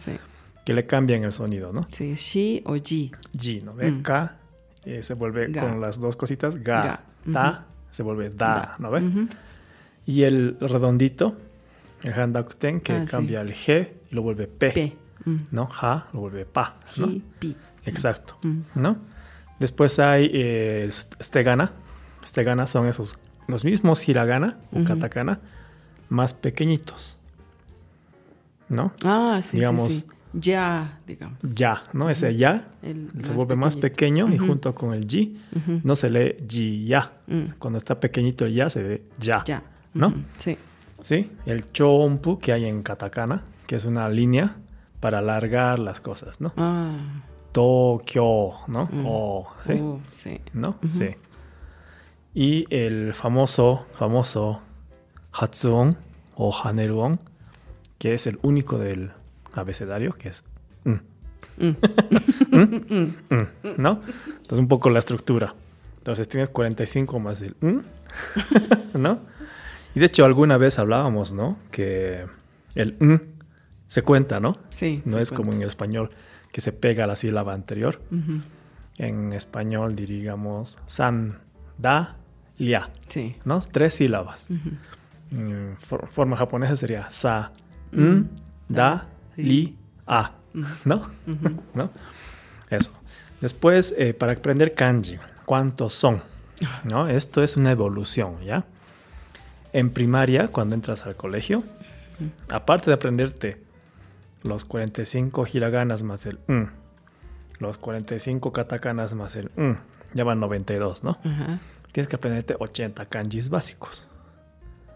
que 0.63 0.74
le 0.74 0.86
cambian 0.86 1.24
el 1.24 1.34
sonido, 1.34 1.74
¿no? 1.74 1.88
Sí, 1.91 2.13
shi 2.13 2.62
o 2.67 2.76
ji. 2.76 3.12
Ji, 3.36 3.62
¿no? 3.62 3.74
ve 3.74 4.00
Ka 4.04 4.36
eh, 4.86 5.02
se 5.02 5.15
vuelve 5.15 5.52
con 5.52 5.82
las 5.82 6.00
dos 6.00 6.15
cositas, 6.15 6.58
ga. 6.58 7.02
Ta 7.34 7.65
se 7.89 8.04
vuelve 8.04 8.30
da, 8.30 8.76
¿no 8.78 8.91
ve? 8.91 9.28
Y 10.06 10.22
el 10.22 10.56
redondito, 10.60 11.36
el 12.04 12.13
Han 12.13 12.32
Dakuten, 12.32 12.80
que 12.80 12.94
ah, 12.94 13.06
cambia 13.10 13.41
el 13.41 13.56
G 13.56 13.89
y 14.12 14.13
lo 14.13 14.22
vuelve 14.22 14.46
P. 14.46 14.70
P. 14.70 15.02
¿no? 15.52 15.67
Ja 15.67 16.08
lo 16.13 16.22
vuelve 16.22 16.46
pa, 16.46 16.76
¿no? 16.98 17.08
pi. 17.39 17.56
Exacto, 17.86 18.38
¿no? 18.76 18.98
Después 19.60 20.00
hay 20.00 20.30
eh, 20.34 20.89
stegana. 20.91 21.72
Stegana 22.26 22.67
son 22.67 22.88
esos, 22.88 23.17
los 23.48 23.63
mismos 23.63 24.08
hiragana 24.08 24.58
o 24.72 24.84
katakana, 24.84 25.39
más 26.10 26.34
pequeñitos, 26.34 27.17
¿no? 28.70 28.94
Ah, 29.04 29.39
sí, 29.44 29.58
Digamos, 29.58 29.91
sí, 29.91 30.06
Ya, 30.34 31.00
digamos. 31.06 31.38
Ya, 31.41 31.84
¿no? 31.94 32.10
Ese 32.10 32.36
ya 32.36 32.70
se 32.82 33.32
vuelve 33.34 33.56
más 33.56 33.78
pequeño 33.78 34.34
y 34.34 34.38
junto 34.38 34.74
con 34.74 34.94
el 34.94 35.08
ji 35.08 35.39
no 35.84 35.96
se 35.96 36.10
lee 36.10 36.38
ji 36.48 36.86
ya. 36.86 37.13
Mm. 37.28 37.54
Cuando 37.60 37.78
está 37.78 38.00
pequeñito 38.00 38.46
el 38.46 38.54
ya 38.54 38.70
se 38.70 38.82
ve 38.82 39.04
ya, 39.20 39.44
ya. 39.46 39.63
¿no? 39.94 40.13
Sí. 40.38 40.58
Sí, 41.02 41.32
el 41.46 41.72
chompu 41.72 42.39
que 42.39 42.52
hay 42.54 42.65
en 42.65 42.84
katakana, 42.84 43.44
que 43.67 43.76
es 43.76 43.86
una 43.86 44.08
línea 44.10 44.56
para 45.00 45.20
alargar 45.20 45.80
las 45.80 46.00
cosas, 46.00 46.41
¿no? 46.41 46.54
Ah. 46.58 46.98
Tokyo, 47.51 48.53
¿no? 48.67 48.89
Mm. 48.91 49.05
O, 49.05 49.47
¿sí? 49.61 49.73
Uh, 49.73 49.99
sí. 50.15 50.41
¿No? 50.53 50.77
Sí. 50.87 51.15
Y 52.33 52.65
el 52.69 53.13
famoso, 53.13 53.87
famoso 53.93 54.61
Hatsuon 55.33 55.97
o 56.35 56.55
Haneruon, 56.55 57.19
que 57.97 58.13
es 58.13 58.27
el 58.27 58.39
único 58.41 58.77
del 58.77 59.11
abecedario, 59.53 60.13
que 60.13 60.29
es 60.29 60.45
mm. 60.85 60.93
Mm. 61.57 61.75
¿no? 63.77 64.01
Entonces 64.25 64.59
un 64.59 64.67
poco 64.67 64.89
la 64.89 64.99
estructura. 64.99 65.53
Entonces 65.97 66.27
tienes 66.29 66.49
45 66.49 67.19
más 67.19 67.41
el 67.41 67.55
¿no? 68.93 69.19
Y 69.93 69.99
de 69.99 70.05
hecho 70.05 70.25
alguna 70.25 70.57
vez 70.57 70.79
hablábamos, 70.79 71.33
¿no? 71.33 71.57
Que 71.69 72.25
el 72.75 72.97
se 73.87 74.03
cuenta, 74.03 74.39
¿no? 74.39 74.55
Sí. 74.69 75.01
No 75.03 75.19
es 75.19 75.31
como 75.31 75.51
en 75.51 75.61
el 75.61 75.67
español 75.67 76.11
que 76.51 76.61
se 76.61 76.71
pega 76.73 77.05
a 77.05 77.07
la 77.07 77.15
sílaba 77.15 77.53
anterior. 77.53 78.01
En 78.97 79.33
español 79.33 79.95
diríamos 79.95 80.77
san, 80.85 81.39
da, 81.77 82.17
lia. 82.57 82.89
Sí. 83.07 83.35
¿No? 83.45 83.61
Tres 83.61 83.95
sílabas. 83.95 84.47
En 85.31 85.77
forma 85.77 86.37
japonesa 86.37 86.75
sería 86.75 87.09
sa, 87.09 87.51
n, 87.93 88.25
da, 88.67 89.07
li, 89.37 89.77
a. 90.05 90.33
¿No? 90.85 91.07
¿No? 91.73 91.89
Eso. 92.69 92.91
Después, 93.39 93.95
eh, 93.97 94.13
para 94.13 94.33
aprender 94.33 94.75
kanji, 94.75 95.17
¿cuántos 95.45 95.93
son? 95.93 96.21
¿No? 96.83 97.07
Esto 97.07 97.41
es 97.41 97.57
una 97.57 97.71
evolución, 97.71 98.41
¿ya? 98.43 98.65
En 99.73 99.89
primaria, 99.89 100.49
cuando 100.49 100.75
entras 100.75 101.05
al 101.05 101.15
colegio, 101.15 101.63
aparte 102.49 102.91
de 102.91 102.93
aprenderte 102.93 103.63
los 104.43 104.65
45 104.65 105.45
hiraganas 105.54 106.04
más 106.04 106.25
el 106.25 106.39
mm, 106.47 106.63
los 107.60 107.77
45 107.77 108.51
katakanas 108.51 109.13
más 109.13 109.36
el 109.36 109.51
mm, 109.56 109.73
ya 110.13 110.23
van 110.23 110.39
92, 110.39 111.04
¿no? 111.04 111.19
Tienes 111.91 112.08
que 112.08 112.15
aprenderte 112.15 112.56
80 112.60 113.06
kanjis 113.06 113.49
básicos. 113.49 114.08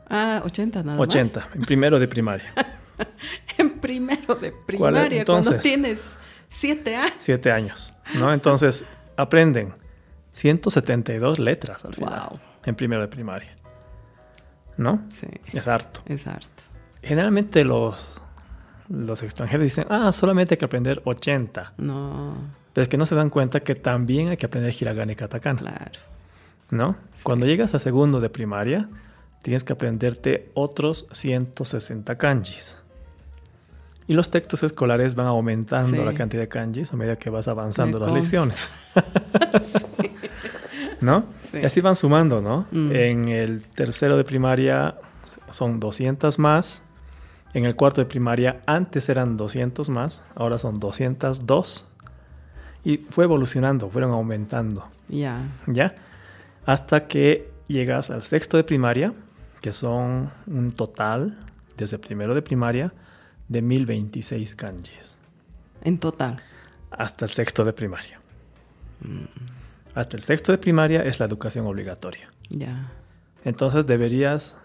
Ah, 0.10 0.42
80 0.46 0.84
nada 0.84 1.00
80, 1.00 1.50
en 1.56 1.62
primero 1.62 2.00
de 2.00 2.08
primaria. 2.08 2.54
en 3.58 3.80
primero 3.80 4.36
de 4.36 4.52
primaria, 4.52 5.26
cuando 5.26 5.58
tienes 5.58 6.16
7 6.50 6.96
años. 6.96 7.14
7 7.18 7.52
años, 7.52 7.94
¿no? 8.14 8.32
Entonces, 8.34 8.86
aprenden 9.18 9.74
172 10.32 11.40
letras 11.40 11.86
al 11.86 11.94
final. 11.94 12.28
Wow. 12.30 12.40
En 12.66 12.76
primero 12.76 13.02
de 13.02 13.08
primaria. 13.08 13.56
¿No? 14.78 15.06
Sí. 15.10 15.28
Es 15.54 15.68
harto. 15.68 16.02
Es 16.06 16.28
harto. 16.28 16.64
Generalmente 17.02 17.64
los 17.64 18.22
los 18.90 19.24
extranjeros 19.24 19.64
dicen, 19.64 19.86
ah, 19.90 20.12
solamente 20.12 20.56
hay 20.56 20.58
que 20.58 20.66
aprender 20.66 21.02
80. 21.06 21.74
No. 21.78 22.36
Pero 22.74 22.84
es 22.84 22.90
que 22.90 22.98
no 22.98 23.06
se 23.06 23.16
dan 23.16 23.30
cuenta 23.30 23.62
que 23.62 23.76
también 23.76 24.30
hay 24.30 24.38
que 24.38 24.46
aprender 24.46 24.74
hiragana 24.80 25.12
y 25.12 25.16
katakana. 25.16 25.60
Claro. 25.60 26.00
¿No? 26.72 26.98
Cuando 27.24 27.46
llegas 27.46 27.74
a 27.74 27.80
segundo 27.80 28.20
de 28.20 28.30
primaria, 28.30 28.90
tienes 29.42 29.64
que 29.64 29.74
aprenderte 29.74 30.52
otros 30.56 31.08
160 31.12 32.18
kanjis. 32.18 32.78
Y 34.08 34.14
los 34.14 34.30
textos 34.30 34.62
escolares 34.64 35.16
van 35.16 35.28
aumentando 35.28 36.06
la 36.06 36.14
cantidad 36.14 36.44
de 36.44 36.48
kanjis 36.48 36.94
a 36.94 36.96
medida 36.96 37.16
que 37.16 37.30
vas 37.30 37.48
avanzando 37.48 37.98
las 37.98 38.12
lecciones. 38.12 38.58
¿No? 41.02 41.26
Y 41.54 41.66
así 41.66 41.82
van 41.82 41.96
sumando, 41.96 42.42
¿no? 42.42 42.68
Mm. 42.72 42.92
En 42.92 43.28
el 43.30 43.62
tercero 43.62 44.18
de 44.18 44.24
primaria 44.24 44.96
son 45.50 45.80
200 45.80 46.38
más. 46.40 46.84
En 47.56 47.64
el 47.64 47.78
cuarto 47.78 48.02
de 48.02 48.06
primaria 48.06 48.62
antes 48.66 49.08
eran 49.08 49.38
200 49.38 49.88
más, 49.88 50.24
ahora 50.36 50.58
son 50.58 50.78
202. 50.78 51.88
Y 52.84 52.98
fue 52.98 53.24
evolucionando, 53.24 53.90
fueron 53.90 54.12
aumentando. 54.12 54.90
Ya. 55.08 55.50
¿Ya? 55.66 55.96
Hasta 56.66 57.08
que 57.08 57.50
llegas 57.68 58.10
al 58.10 58.24
sexto 58.24 58.58
de 58.58 58.66
primaria, 58.66 59.14
que 59.62 59.72
son 59.72 60.32
un 60.48 60.74
total, 60.74 61.40
desde 61.78 61.98
primero 61.98 62.36
de 62.36 62.42
primaria, 62.42 62.94
de 63.48 63.62
1026 63.62 64.54
kanjis. 64.56 65.16
En 65.82 65.98
total. 65.98 66.42
Hasta 66.92 67.24
el 67.24 67.32
sexto 67.32 67.64
de 67.64 67.72
primaria. 67.72 68.20
Mm. 69.00 69.28
Hasta 69.94 70.18
el 70.18 70.22
sexto 70.22 70.52
de 70.52 70.58
primaria 70.58 71.04
es 71.04 71.22
la 71.22 71.26
educación 71.26 71.66
obligatoria. 71.68 72.30
Ya. 72.50 72.92
Entonces 73.46 73.88
deberías 73.88 74.58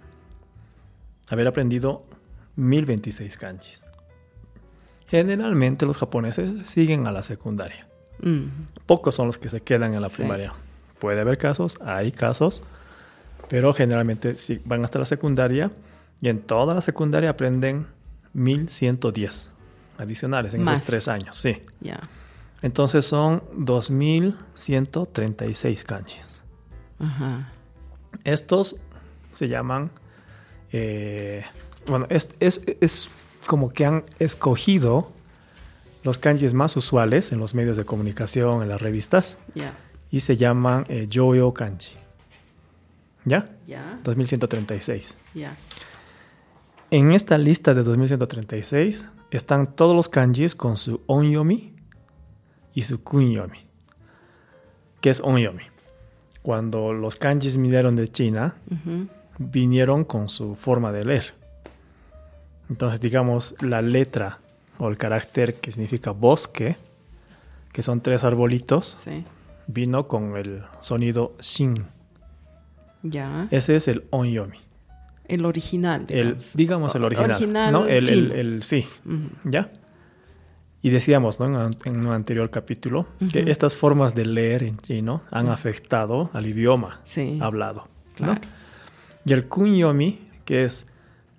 haber 1.31 1.46
aprendido 1.46 2.10
1026 2.57 3.37
kanjis. 3.37 3.81
Generalmente 5.07 5.87
los 5.87 5.99
japoneses 5.99 6.69
siguen 6.69 7.07
a 7.07 7.13
la 7.13 7.23
secundaria. 7.23 7.89
Mm. 8.21 8.47
Pocos 8.87 9.15
son 9.15 9.27
los 9.27 9.39
que 9.39 9.49
se 9.49 9.61
quedan 9.61 9.95
en 9.95 10.03
la 10.03 10.09
primaria. 10.09 10.53
Puede 10.99 11.21
haber 11.21 11.39
casos, 11.39 11.79
hay 11.81 12.13
casos, 12.13 12.63
pero 13.49 13.73
generalmente 13.75 14.37
van 14.65 14.85
hasta 14.85 14.99
la 14.99 15.07
secundaria 15.07 15.71
y 16.21 16.29
en 16.29 16.43
toda 16.43 16.75
la 16.75 16.81
secundaria 16.81 17.31
aprenden 17.31 17.87
1110 18.35 19.51
adicionales 19.99 20.55
en 20.55 20.65
los 20.65 20.81
tres 20.81 21.09
años. 21.09 21.37
Sí. 21.37 21.63
Entonces 22.63 23.07
son 23.07 23.43
2136 23.57 25.85
kanjis. 25.85 26.43
Ajá. 26.99 27.53
Estos 28.25 28.77
se 29.33 29.49
llaman 29.49 29.91
eh, 30.73 31.43
bueno, 31.90 32.07
es, 32.09 32.31
es, 32.38 33.11
como 33.46 33.72
que 33.72 33.85
han 33.85 34.05
escogido 34.18 35.11
los 36.03 36.18
kanjis 36.18 36.55
más 36.55 36.76
usuales 36.76 37.33
en 37.33 37.40
los 37.40 37.55
medios 37.55 37.76
de 37.76 37.85
comunicación, 37.85 38.62
en 38.62 38.68
las 38.68 38.81
revistas, 38.81 39.38
y 40.11 40.20
se 40.20 40.37
llaman 40.37 40.87
eh, 40.88 41.09
Joyo 41.12 41.53
Kanji. 41.53 41.96
¿Ya? 43.24 43.50
2136. 44.05 45.18
En 46.90 47.12
esta 47.12 47.38
lista 47.38 47.74
de 47.74 47.83
2136 47.83 49.11
están 49.31 49.74
todos 49.74 49.94
los 49.94 50.09
kanjis 50.09 50.55
con 50.55 50.76
su 50.76 51.03
onyomi 51.07 51.74
y 52.72 52.83
su 52.83 53.03
kunyomi. 53.03 53.66
¿Qué 55.00 55.11
es 55.11 55.20
onyomi? 55.20 55.62
Cuando 56.42 56.92
los 56.92 57.16
kanjis 57.16 57.57
vinieron 57.57 57.96
de 57.96 58.09
China, 58.11 58.57
vinieron 59.38 60.05
con 60.05 60.29
su 60.29 60.57
forma 60.57 60.92
de 60.92 61.05
leer. 61.05 61.39
Entonces, 62.71 63.01
digamos, 63.01 63.57
la 63.61 63.83
letra 63.83 64.39
o 64.79 64.89
el 64.89 64.97
carácter 64.97 65.57
que 65.57 65.73
significa 65.73 66.13
bosque, 66.13 66.77
que 67.73 67.83
son 67.83 68.01
tres 68.01 68.25
arbolitos, 68.25 68.97
vino 69.67 70.07
con 70.07 70.37
el 70.37 70.63
sonido 70.81 71.35
shin. 71.41 71.85
Ya. 73.03 73.49
Ese 73.51 73.77
es 73.77 73.89
el 73.89 74.05
onyomi. 74.11 74.59
El 75.27 75.45
original, 75.45 76.07
digamos. 76.07 76.53
El, 76.53 76.57
digamos 76.57 76.95
el 76.95 77.05
original. 77.05 77.73
¿no? 77.73 77.87
El, 77.87 78.33
el, 78.33 78.63
sí. 78.63 78.87
¿Ya? 79.45 79.71
Y 80.83 80.91
decíamos 80.91 81.41
¿no? 81.41 81.47
en, 81.85 81.97
un 81.97 82.09
anterior 82.09 82.51
capítulo 82.51 83.07
que 83.33 83.51
estas 83.51 83.77
formas 83.77 84.15
de 84.15 84.25
leer 84.25 84.63
en 84.63 84.79
chino 84.79 85.23
han 85.31 85.49
afectado 85.49 86.31
al 86.33 86.47
idioma 86.47 87.01
hablado. 87.41 87.89
Y 89.25 89.33
el 89.33 89.47
kunyomi, 89.47 90.21
que 90.45 90.65
es 90.65 90.87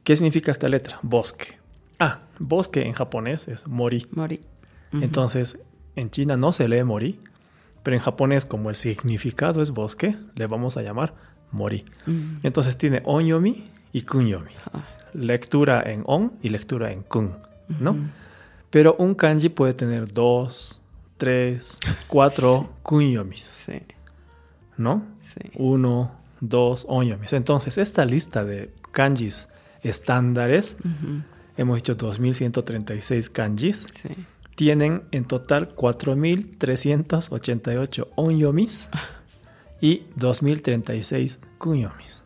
¿Qué 0.03 0.15
significa 0.15 0.51
esta 0.51 0.67
letra? 0.67 0.99
Bosque. 1.03 1.59
Ah, 1.99 2.21
bosque 2.39 2.85
en 2.85 2.93
japonés 2.93 3.47
es 3.47 3.67
mori. 3.67 4.07
Mori. 4.11 4.41
Entonces, 4.93 5.59
en 5.95 6.09
China 6.09 6.35
no 6.37 6.51
se 6.51 6.67
lee 6.67 6.83
mori, 6.83 7.19
pero 7.83 7.95
en 7.95 8.01
japonés, 8.01 8.45
como 8.45 8.69
el 8.69 8.75
significado 8.75 9.61
es 9.61 9.71
bosque, 9.71 10.17
le 10.35 10.47
vamos 10.47 10.77
a 10.77 10.81
llamar 10.81 11.13
mori. 11.51 11.85
Entonces 12.43 12.77
tiene 12.77 13.01
onyomi 13.05 13.69
y 13.91 14.01
kunyomi. 14.01 14.51
Ah, 14.73 14.85
Lectura 15.13 15.83
en 15.85 16.03
on 16.05 16.33
y 16.41 16.49
lectura 16.49 16.91
en 16.91 17.03
kun, 17.03 17.35
¿no? 17.79 17.97
Pero 18.69 18.95
un 18.97 19.13
kanji 19.15 19.49
puede 19.49 19.73
tener 19.73 20.11
dos, 20.11 20.81
tres, 21.17 21.77
cuatro 22.07 22.69
kunyomis, 22.81 23.41
sí, 23.65 23.81
¿no? 24.77 25.03
sí. 25.21 25.51
Uno, 25.55 26.11
dos 26.39 26.85
onyomis. 26.87 27.33
Entonces, 27.33 27.77
esta 27.77 28.05
lista 28.05 28.45
de 28.45 28.73
kanjis 28.91 29.49
estándares, 29.83 30.77
Ujú, 30.79 31.21
hemos 31.57 31.75
dicho 31.77 31.95
2136 31.95 33.29
kanjis, 33.29 33.87
sí. 34.01 34.09
tienen 34.55 35.03
en 35.11 35.25
total 35.25 35.69
4388 35.69 38.07
onyomis 38.15 38.89
y 39.79 40.03
2036 40.15 41.39
kunyomis. 41.57 42.21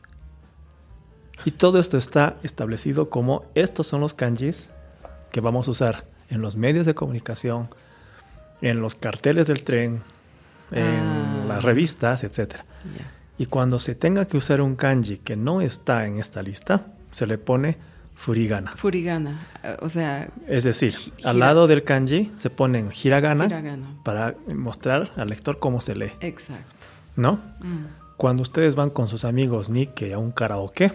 Y 1.45 1.51
todo 1.51 1.79
esto 1.79 1.97
está 1.97 2.37
establecido 2.43 3.09
como 3.09 3.45
estos 3.55 3.87
son 3.87 4.01
los 4.01 4.13
kanjis 4.13 4.69
que 5.31 5.41
vamos 5.41 5.67
a 5.67 5.71
usar 5.71 6.05
en 6.29 6.41
los 6.41 6.55
medios 6.55 6.85
de 6.85 6.95
comunicación, 6.95 7.69
en 8.61 8.81
los 8.81 8.95
carteles 8.95 9.47
del 9.47 9.63
tren, 9.63 10.01
en 10.71 10.83
Ah. 10.83 11.45
las 11.47 11.63
revistas, 11.63 12.23
etc. 12.23 12.55
Ya. 12.97 13.11
Y 13.37 13.45
cuando 13.47 13.79
se 13.79 13.95
tenga 13.95 14.25
que 14.25 14.37
usar 14.37 14.61
un 14.61 14.75
kanji 14.75 15.17
que 15.17 15.35
no 15.35 15.61
está 15.61 16.05
en 16.07 16.19
esta 16.19 16.41
lista, 16.41 16.87
se 17.15 17.25
le 17.25 17.37
pone 17.37 17.77
furigana. 18.13 18.73
Furigana, 18.75 19.47
eh, 19.63 19.77
o 19.81 19.89
sea, 19.89 20.27
Es 20.47 20.63
decir, 20.63 20.95
al 21.23 21.39
lado 21.39 21.67
del 21.67 21.83
kanji 21.83 22.31
se 22.35 22.49
ponen 22.49 22.91
hiragana, 23.03 23.45
hiragana. 23.45 23.87
para 24.03 24.35
mostrar 24.53 25.11
al 25.15 25.27
lector 25.29 25.59
cómo 25.59 25.79
se 25.81 25.95
lee, 25.95 26.11
Exacto. 26.19 26.87
¿no? 27.15 27.33
Mm, 27.61 27.85
Cuando 28.17 28.41
ustedes 28.41 28.75
van 28.75 28.89
con 28.89 29.07
sus 29.09 29.23
amigos 29.25 29.69
Nikkei 29.69 30.11
a 30.13 30.17
un 30.19 30.31
karaoke 30.31 30.93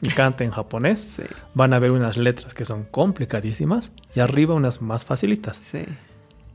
y 0.00 0.08
canten 0.18 0.46
en 0.48 0.52
japonés, 0.52 1.00
Sí, 1.16 1.22
van 1.54 1.72
a 1.74 1.78
ver 1.78 1.90
unas 1.92 2.16
letras 2.16 2.54
que 2.54 2.64
son 2.64 2.84
complicadísimas 2.84 3.92
y 4.16 4.20
arriba 4.20 4.54
unas 4.54 4.82
más 4.82 5.04
facilitas. 5.04 5.56
sí. 5.58 5.84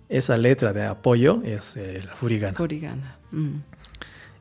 Esa 0.10 0.38
letra 0.38 0.72
de 0.72 0.86
apoyo 0.86 1.41
es 1.43 1.76
el 1.76 2.08
furigana. 2.08 2.58
Furigana. 2.58 3.17
Mm, 3.32 3.56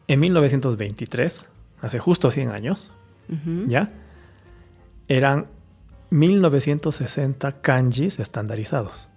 En 0.06 0.20
1923, 0.20 1.46
hace 1.82 1.98
justo 1.98 2.30
100 2.30 2.50
años. 2.52 2.92
¿ya? 3.66 3.90
Eran 5.08 5.46
1960 6.10 7.52
kanjis 7.60 8.18
estandarizados. 8.18 9.08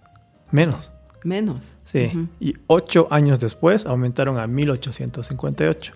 Menos. 0.51 0.91
Menos. 1.23 1.75
Sí. 1.83 2.29
Y 2.39 2.55
ocho 2.67 3.07
años 3.11 3.39
después 3.39 3.85
aumentaron 3.85 4.37
a 4.37 4.47
1858. 4.47 5.93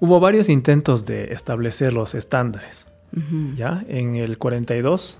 Hubo 0.00 0.20
varios 0.20 0.48
intentos 0.48 1.04
de 1.04 1.32
establecer 1.32 1.92
los 1.92 2.14
estándares. 2.14 2.86
¿ya? 3.56 3.84
En 3.88 4.14
el 4.16 4.38
42 4.38 5.18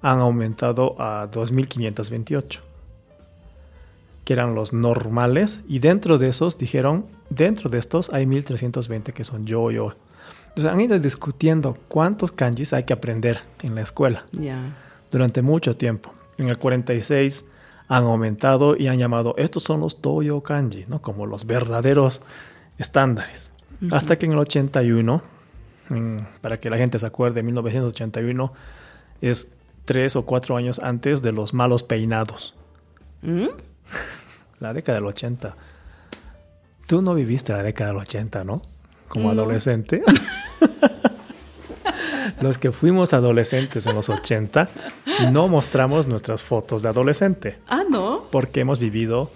han 0.00 0.18
aumentado 0.18 1.00
a 1.00 1.28
2528, 1.28 2.60
que 4.24 4.32
eran 4.32 4.54
los 4.54 4.72
normales, 4.72 5.62
y 5.68 5.78
dentro 5.78 6.18
de 6.18 6.28
esos 6.28 6.58
dijeron, 6.58 7.06
dentro 7.30 7.70
de 7.70 7.78
estos 7.78 8.12
hay 8.12 8.26
1320 8.26 9.12
que 9.12 9.24
son 9.24 9.46
yo, 9.46 9.70
yo. 9.70 9.94
Entonces 10.54 10.72
han 10.72 10.80
ido 10.80 10.98
discutiendo 10.98 11.78
cuántos 11.88 12.30
kanjis 12.32 12.72
hay 12.74 12.84
que 12.84 12.92
aprender 12.92 13.40
en 13.62 13.74
la 13.74 13.80
escuela 13.82 14.26
Ya. 14.32 14.74
durante 15.10 15.40
mucho 15.42 15.76
tiempo. 15.76 16.12
En 16.36 16.48
el 16.48 16.58
46 16.58 17.44
han 17.88 18.04
aumentado 18.04 18.76
y 18.76 18.88
han 18.88 18.98
llamado, 18.98 19.34
estos 19.38 19.62
son 19.62 19.80
los 19.80 20.00
Toyo 20.02 20.42
kanji, 20.42 20.84
¿no? 20.88 21.00
Como 21.00 21.26
los 21.26 21.46
verdaderos 21.46 22.20
estándares. 22.78 23.50
Hasta 23.90 24.16
que 24.16 24.26
en 24.26 24.32
el 24.32 24.38
81, 24.38 25.22
en- 25.90 26.26
para 26.40 26.58
que 26.58 26.70
la 26.70 26.76
gente 26.76 26.98
se 26.98 27.06
acuerde, 27.06 27.42
1981 27.42 28.52
es 29.20 29.48
tres 29.84 30.16
o 30.16 30.24
cuatro 30.24 30.56
años 30.56 30.78
antes 30.78 31.22
de 31.22 31.32
los 31.32 31.52
malos 31.54 31.82
peinados. 31.82 32.54
¿Mm? 33.22 33.46
La 34.60 34.72
década 34.72 34.96
del 34.98 35.06
80. 35.06 35.56
Tú 36.86 37.02
no 37.02 37.14
viviste 37.14 37.52
la 37.52 37.62
década 37.62 37.90
del 37.90 37.98
80, 38.00 38.44
¿no? 38.44 38.62
Como 39.12 39.26
No. 39.34 39.42
adolescente. 39.42 40.02
los 42.40 42.56
que 42.58 42.72
fuimos 42.72 43.12
adolescentes 43.12 43.86
en 43.86 43.94
los 43.94 44.08
80 44.08 44.68
no 45.32 45.48
mostramos 45.48 46.06
nuestras 46.06 46.42
fotos 46.42 46.82
de 46.82 46.88
adolescente 46.88 47.58
Ah, 47.68 47.82
no. 47.88 48.24
porque 48.32 48.60
hemos 48.60 48.78
vivido 48.78 49.30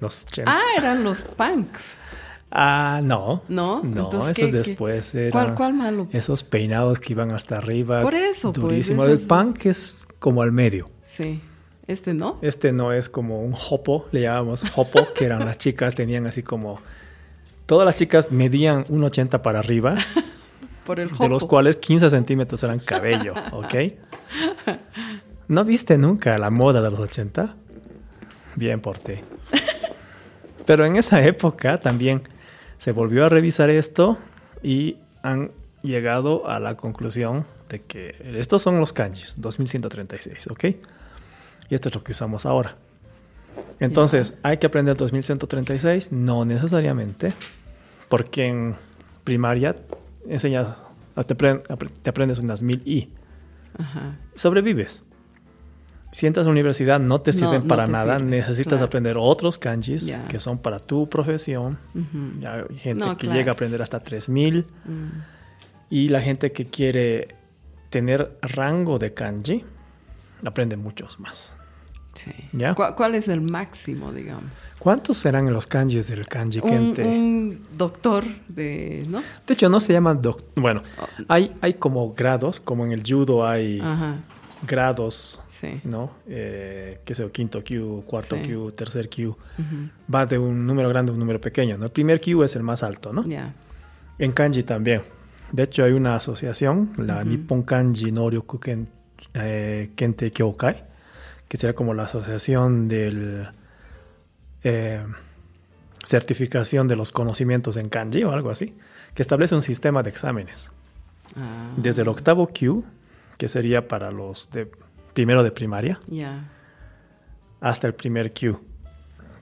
los 0.00 0.24
80. 0.24 0.50
Ah, 0.52 0.60
eran 0.76 1.04
los 1.04 1.22
punks. 1.22 1.94
Ah, 2.50 3.00
no. 3.02 3.42
¿No? 3.48 3.82
No, 3.82 4.04
Entonces, 4.04 4.38
esos 4.38 4.50
¿qué- 4.50 4.52
qué? 4.62 4.68
después 4.70 5.14
eran 5.14 5.30
¿Cuál, 5.30 5.54
cuál 5.54 5.74
malo? 5.74 6.08
esos 6.12 6.42
peinados 6.42 6.98
que 7.00 7.12
iban 7.12 7.32
hasta 7.32 7.58
arriba. 7.58 8.02
Por 8.02 8.14
eso, 8.14 8.52
pues, 8.52 8.62
Durísimo. 8.62 9.04
esos- 9.04 9.22
El 9.22 9.26
punk 9.28 9.66
es 9.66 9.96
como 10.18 10.42
al 10.42 10.52
medio. 10.52 10.90
Sí. 11.04 11.40
Este 11.86 12.14
no. 12.14 12.38
Este 12.42 12.72
no 12.72 12.92
es 12.92 13.08
como 13.08 13.40
un 13.42 13.54
hopo, 13.70 14.06
le 14.12 14.22
llamamos 14.22 14.64
hopo, 14.74 15.06
que 15.14 15.24
eran 15.24 15.44
las 15.44 15.56
chicas, 15.58 15.94
tenían 15.94 16.26
así 16.26 16.42
como... 16.42 16.80
Todas 17.66 17.84
las 17.84 17.98
chicas 17.98 18.30
medían 18.30 18.84
un 18.88 19.02
80 19.02 19.42
para 19.42 19.58
arriba, 19.58 19.96
Por 20.86 21.00
el 21.00 21.10
de 21.10 21.28
los 21.28 21.44
cuales 21.44 21.76
15 21.76 22.10
centímetros 22.10 22.62
eran 22.62 22.78
cabello, 22.78 23.34
¿ok? 23.52 23.74
¿No 25.48 25.64
viste 25.64 25.98
nunca 25.98 26.38
la 26.38 26.50
moda 26.50 26.80
de 26.80 26.90
los 26.90 27.00
80? 27.00 27.56
Bien 28.54 28.80
por 28.80 28.96
ti. 28.98 29.14
Pero 30.64 30.86
en 30.86 30.94
esa 30.94 31.24
época 31.24 31.78
también 31.78 32.22
se 32.78 32.92
volvió 32.92 33.26
a 33.26 33.28
revisar 33.28 33.68
esto 33.68 34.16
y 34.62 34.98
han 35.22 35.50
llegado 35.82 36.48
a 36.48 36.60
la 36.60 36.76
conclusión 36.76 37.46
de 37.68 37.82
que 37.82 38.14
estos 38.36 38.62
son 38.62 38.78
los 38.78 38.92
kanjis, 38.92 39.34
2136, 39.38 40.46
¿ok? 40.48 40.64
Y 41.68 41.74
esto 41.74 41.88
es 41.88 41.94
lo 41.96 42.04
que 42.04 42.12
usamos 42.12 42.46
ahora. 42.46 42.76
Entonces, 43.80 44.34
¿hay 44.42 44.56
que 44.58 44.66
aprender 44.66 44.96
2136? 44.96 46.12
No 46.12 46.44
necesariamente, 46.44 47.32
porque 48.08 48.46
en 48.46 48.74
primaria 49.24 49.74
enseñas, 50.28 50.68
te, 51.14 51.36
apren- 51.36 51.62
apre- 51.68 51.90
te 52.02 52.10
aprendes 52.10 52.38
unas 52.38 52.62
1000 52.62 52.82
y 52.86 53.10
Ajá. 53.78 54.16
sobrevives. 54.34 55.02
Si 56.12 56.26
entras 56.26 56.44
a 56.44 56.46
la 56.46 56.52
universidad 56.52 56.98
no 56.98 57.20
te 57.20 57.32
sirven 57.34 57.62
no 57.62 57.68
para 57.68 57.86
nada, 57.86 58.16
sirve, 58.16 58.30
necesitas 58.30 58.74
claro. 58.74 58.86
aprender 58.86 59.16
otros 59.18 59.58
kanjis 59.58 60.10
que 60.28 60.40
son 60.40 60.58
para 60.58 60.78
tu 60.78 61.10
profesión. 61.10 61.78
Hay 62.46 62.76
gente 62.78 63.04
No, 63.04 63.16
que 63.16 63.26
claro. 63.26 63.38
llega 63.38 63.50
a 63.50 63.54
aprender 63.54 63.82
hasta 63.82 64.00
3000 64.00 64.64
Mm. 64.86 65.08
y 65.90 66.08
la 66.08 66.22
gente 66.22 66.52
que 66.52 66.66
quiere 66.68 67.34
tener 67.90 68.38
rango 68.40 68.98
de 68.98 69.12
kanji 69.12 69.64
aprende 70.44 70.76
muchos 70.78 71.20
más. 71.20 71.54
Sí. 72.16 72.32
¿Ya? 72.52 72.74
¿Cuál, 72.74 72.94
cuál 72.96 73.14
es 73.14 73.28
el 73.28 73.40
máximo, 73.42 74.10
digamos? 74.12 74.50
¿Cuántos 74.78 75.18
serán 75.18 75.52
los 75.52 75.66
kanjis 75.66 76.08
del 76.08 76.26
kanji 76.26 76.60
kente? 76.60 77.02
un 77.04 77.66
doctor 77.76 78.24
de, 78.48 79.04
¿no? 79.08 79.22
De 79.46 79.54
hecho, 79.54 79.68
no 79.68 79.78
se 79.80 79.92
llaman 79.92 80.20
doc. 80.22 80.42
Bueno, 80.56 80.82
Oh. 81.00 81.04
hay, 81.28 81.54
hay 81.60 81.74
como 81.74 82.12
grados, 82.14 82.58
como 82.58 82.84
en 82.86 82.92
el 82.92 83.02
judo 83.06 83.46
hay 83.46 83.80
Ajá. 83.80 84.16
grados, 84.66 85.40
Sí. 85.60 85.80
¿no? 85.84 86.10
Eh, 86.26 87.00
qué 87.04 87.14
sé 87.14 87.22
yo, 87.22 87.32
quinto 87.32 87.62
Q, 87.64 88.02
cuarto 88.06 88.36
Sí. 88.42 88.50
Q, 88.52 88.72
tercer 88.72 89.08
Q. 89.08 89.36
Va 90.12 90.26
de 90.26 90.38
un 90.38 90.66
número 90.66 90.88
grande 90.88 91.10
a 91.10 91.14
un 91.14 91.18
número 91.18 91.40
pequeño, 91.40 91.78
¿no? 91.78 91.84
El 91.86 91.92
primer 91.92 92.20
Q 92.20 92.42
es 92.44 92.56
el 92.56 92.62
más 92.62 92.82
alto, 92.82 93.12
¿no? 93.12 93.24
Ya. 93.26 93.54
En 94.18 94.32
kanji 94.32 94.62
también. 94.62 95.02
De 95.52 95.62
hecho, 95.64 95.84
hay 95.84 95.92
una 95.92 96.14
asociación, 96.16 96.90
la 96.98 97.18
Ujú. 97.18 97.24
Nippon 97.28 97.62
Kanji 97.62 98.10
Noryoku 98.10 98.58
Ken- 98.58 98.88
eh, 99.34 99.90
Kente 99.94 100.30
Kyokai, 100.30 100.82
que 101.48 101.56
será 101.56 101.74
como 101.74 101.94
la 101.94 102.04
asociación 102.04 102.88
del 102.88 103.48
eh, 104.62 105.04
certificación 106.04 106.88
de 106.88 106.96
los 106.96 107.10
conocimientos 107.10 107.76
en 107.76 107.88
kanji 107.88 108.24
o 108.24 108.32
algo 108.32 108.50
así, 108.50 108.76
que 109.14 109.22
establece 109.22 109.54
un 109.54 109.62
sistema 109.62 110.02
de 110.02 110.10
exámenes. 110.10 110.70
Ah. 111.36 111.72
Desde 111.76 112.02
el 112.02 112.08
octavo 112.08 112.48
Q, 112.48 112.84
que 113.38 113.48
sería 113.48 113.88
para 113.88 114.10
los 114.10 114.50
de 114.50 114.70
primero 115.14 115.42
de 115.42 115.50
primaria, 115.50 116.00
hasta 117.60 117.86
el 117.86 117.94
primer 117.94 118.32
Q, 118.32 118.60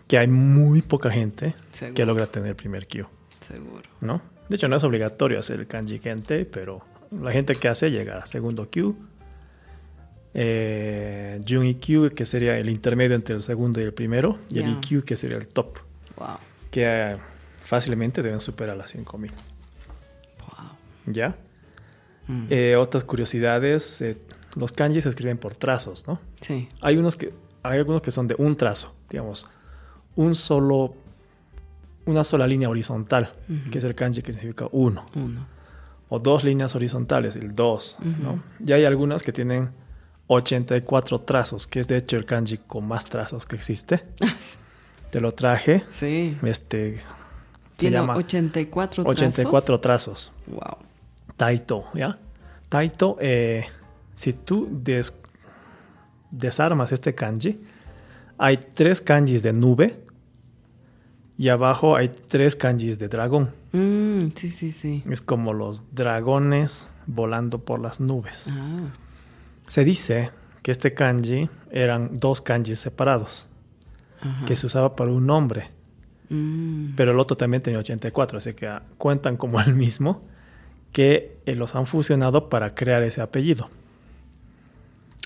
que 0.06 0.18
hay 0.18 0.28
muy 0.28 0.82
poca 0.82 1.10
gente 1.10 1.54
Seguro. 1.70 1.94
que 1.94 2.06
logra 2.06 2.26
tener 2.26 2.56
primer 2.56 2.86
Q. 2.86 3.06
Seguro. 3.40 3.82
¿no? 4.00 4.22
De 4.48 4.56
hecho, 4.56 4.68
no 4.68 4.76
es 4.76 4.84
obligatorio 4.84 5.38
hacer 5.38 5.60
el 5.60 5.66
kanji 5.66 5.98
kente, 5.98 6.44
pero 6.44 6.82
la 7.10 7.32
gente 7.32 7.54
que 7.54 7.68
hace 7.68 7.90
llega 7.90 8.18
a 8.18 8.26
segundo 8.26 8.68
Q. 8.70 8.96
Eh, 10.34 11.40
Jun 11.48 11.72
Q, 11.74 12.10
que 12.14 12.26
sería 12.26 12.58
el 12.58 12.68
intermedio 12.68 13.14
entre 13.14 13.36
el 13.36 13.42
segundo 13.42 13.80
y 13.80 13.84
el 13.84 13.94
primero, 13.94 14.38
y 14.50 14.58
el. 14.58 14.70
IQ, 14.72 15.04
que 15.04 15.16
sería 15.16 15.36
el 15.36 15.46
top, 15.48 15.78
Wow. 16.16 16.36
que 16.70 16.82
eh, 16.86 17.16
fácilmente 17.60 18.22
deben 18.22 18.40
superar 18.40 18.76
las 18.76 18.90
5000. 18.90 19.30
Wow. 20.40 20.66
¿Ya? 21.06 21.36
Mm. 22.26 22.46
Eh, 22.50 22.76
otras 22.76 23.04
curiosidades, 23.04 24.00
eh, 24.02 24.16
los 24.56 24.72
kanji 24.72 25.00
se 25.00 25.08
escriben 25.08 25.38
por 25.38 25.54
trazos, 25.56 26.06
¿no? 26.08 26.20
Sí. 26.40 26.68
Hay 26.80 26.96
unos 26.96 27.16
que 27.16 27.32
hay 27.62 27.78
algunos 27.78 28.02
que 28.02 28.10
son 28.10 28.26
de 28.28 28.34
un 28.38 28.56
trazo, 28.56 28.94
digamos, 29.10 29.46
un 30.16 30.34
solo 30.34 30.94
una 32.06 32.22
sola 32.22 32.46
línea 32.46 32.68
horizontal, 32.68 33.32
que 33.70 33.78
es 33.78 33.84
el 33.84 33.94
kanji 33.94 34.20
que 34.20 34.32
significa 34.34 34.66
uno, 34.72 35.06
Uno. 35.14 35.46
o 36.10 36.18
dos 36.18 36.44
líneas 36.44 36.74
horizontales, 36.74 37.34
el 37.36 37.54
dos, 37.54 37.96
¿no? 38.22 38.42
Y 38.64 38.72
hay 38.72 38.84
algunas 38.84 39.22
que 39.22 39.32
tienen 39.32 39.70
84 40.26 41.20
trazos, 41.22 41.66
que 41.66 41.80
es 41.80 41.88
de 41.88 41.96
hecho 41.98 42.16
el 42.16 42.24
kanji 42.24 42.58
con 42.58 42.86
más 42.86 43.04
trazos 43.06 43.46
que 43.46 43.56
existe. 43.56 44.04
Te 45.10 45.20
lo 45.20 45.32
traje, 45.32 45.84
Sí. 45.90 46.36
este 46.42 46.98
Tiene 47.76 47.96
llama 47.98 48.16
84 48.16 49.04
trazos. 49.04 49.16
84 49.20 49.78
trazos. 49.80 50.32
Wow. 50.46 50.78
Taito, 51.36 51.84
¿ya? 51.94 52.16
Taito, 52.68 53.16
eh, 53.20 53.64
si 54.14 54.32
tú 54.32 54.68
des- 54.70 55.16
desarmas 56.30 56.90
este 56.92 57.14
kanji, 57.14 57.60
hay 58.38 58.56
tres 58.56 59.00
kanjis 59.00 59.42
de 59.42 59.52
nube 59.52 60.00
y 61.36 61.48
abajo 61.48 61.96
hay 61.96 62.08
tres 62.08 62.56
kanjis 62.56 62.98
de 62.98 63.08
dragón. 63.08 63.52
Mm, 63.72 64.28
sí, 64.36 64.50
sí, 64.50 64.72
sí. 64.72 65.02
Es 65.10 65.20
como 65.20 65.52
los 65.52 65.82
dragones 65.94 66.92
volando 67.06 67.58
por 67.64 67.80
las 67.80 68.00
nubes. 68.00 68.48
Ah, 68.50 68.88
Se 69.66 69.84
dice 69.84 70.30
que 70.62 70.70
este 70.70 70.94
kanji 70.94 71.48
eran 71.70 72.18
dos 72.18 72.40
kanjis 72.40 72.78
separados, 72.80 73.48
ajá. 74.20 74.44
que 74.46 74.56
se 74.56 74.66
usaba 74.66 74.96
para 74.96 75.10
un 75.12 75.26
nombre, 75.26 75.70
Mm, 76.30 76.94
pero 76.96 77.12
el 77.12 77.18
otro 77.20 77.36
también 77.36 77.62
tenía 77.62 77.78
84, 77.78 78.38
así 78.38 78.54
que 78.54 78.66
ah, 78.66 78.82
cuentan 78.96 79.36
como 79.36 79.60
el 79.60 79.74
mismo, 79.74 80.22
que 80.90 81.38
eh, 81.44 81.54
los 81.54 81.74
han 81.74 81.84
fusionado 81.86 82.48
para 82.48 82.74
crear 82.74 83.02
ese 83.02 83.20
apellido. 83.20 83.68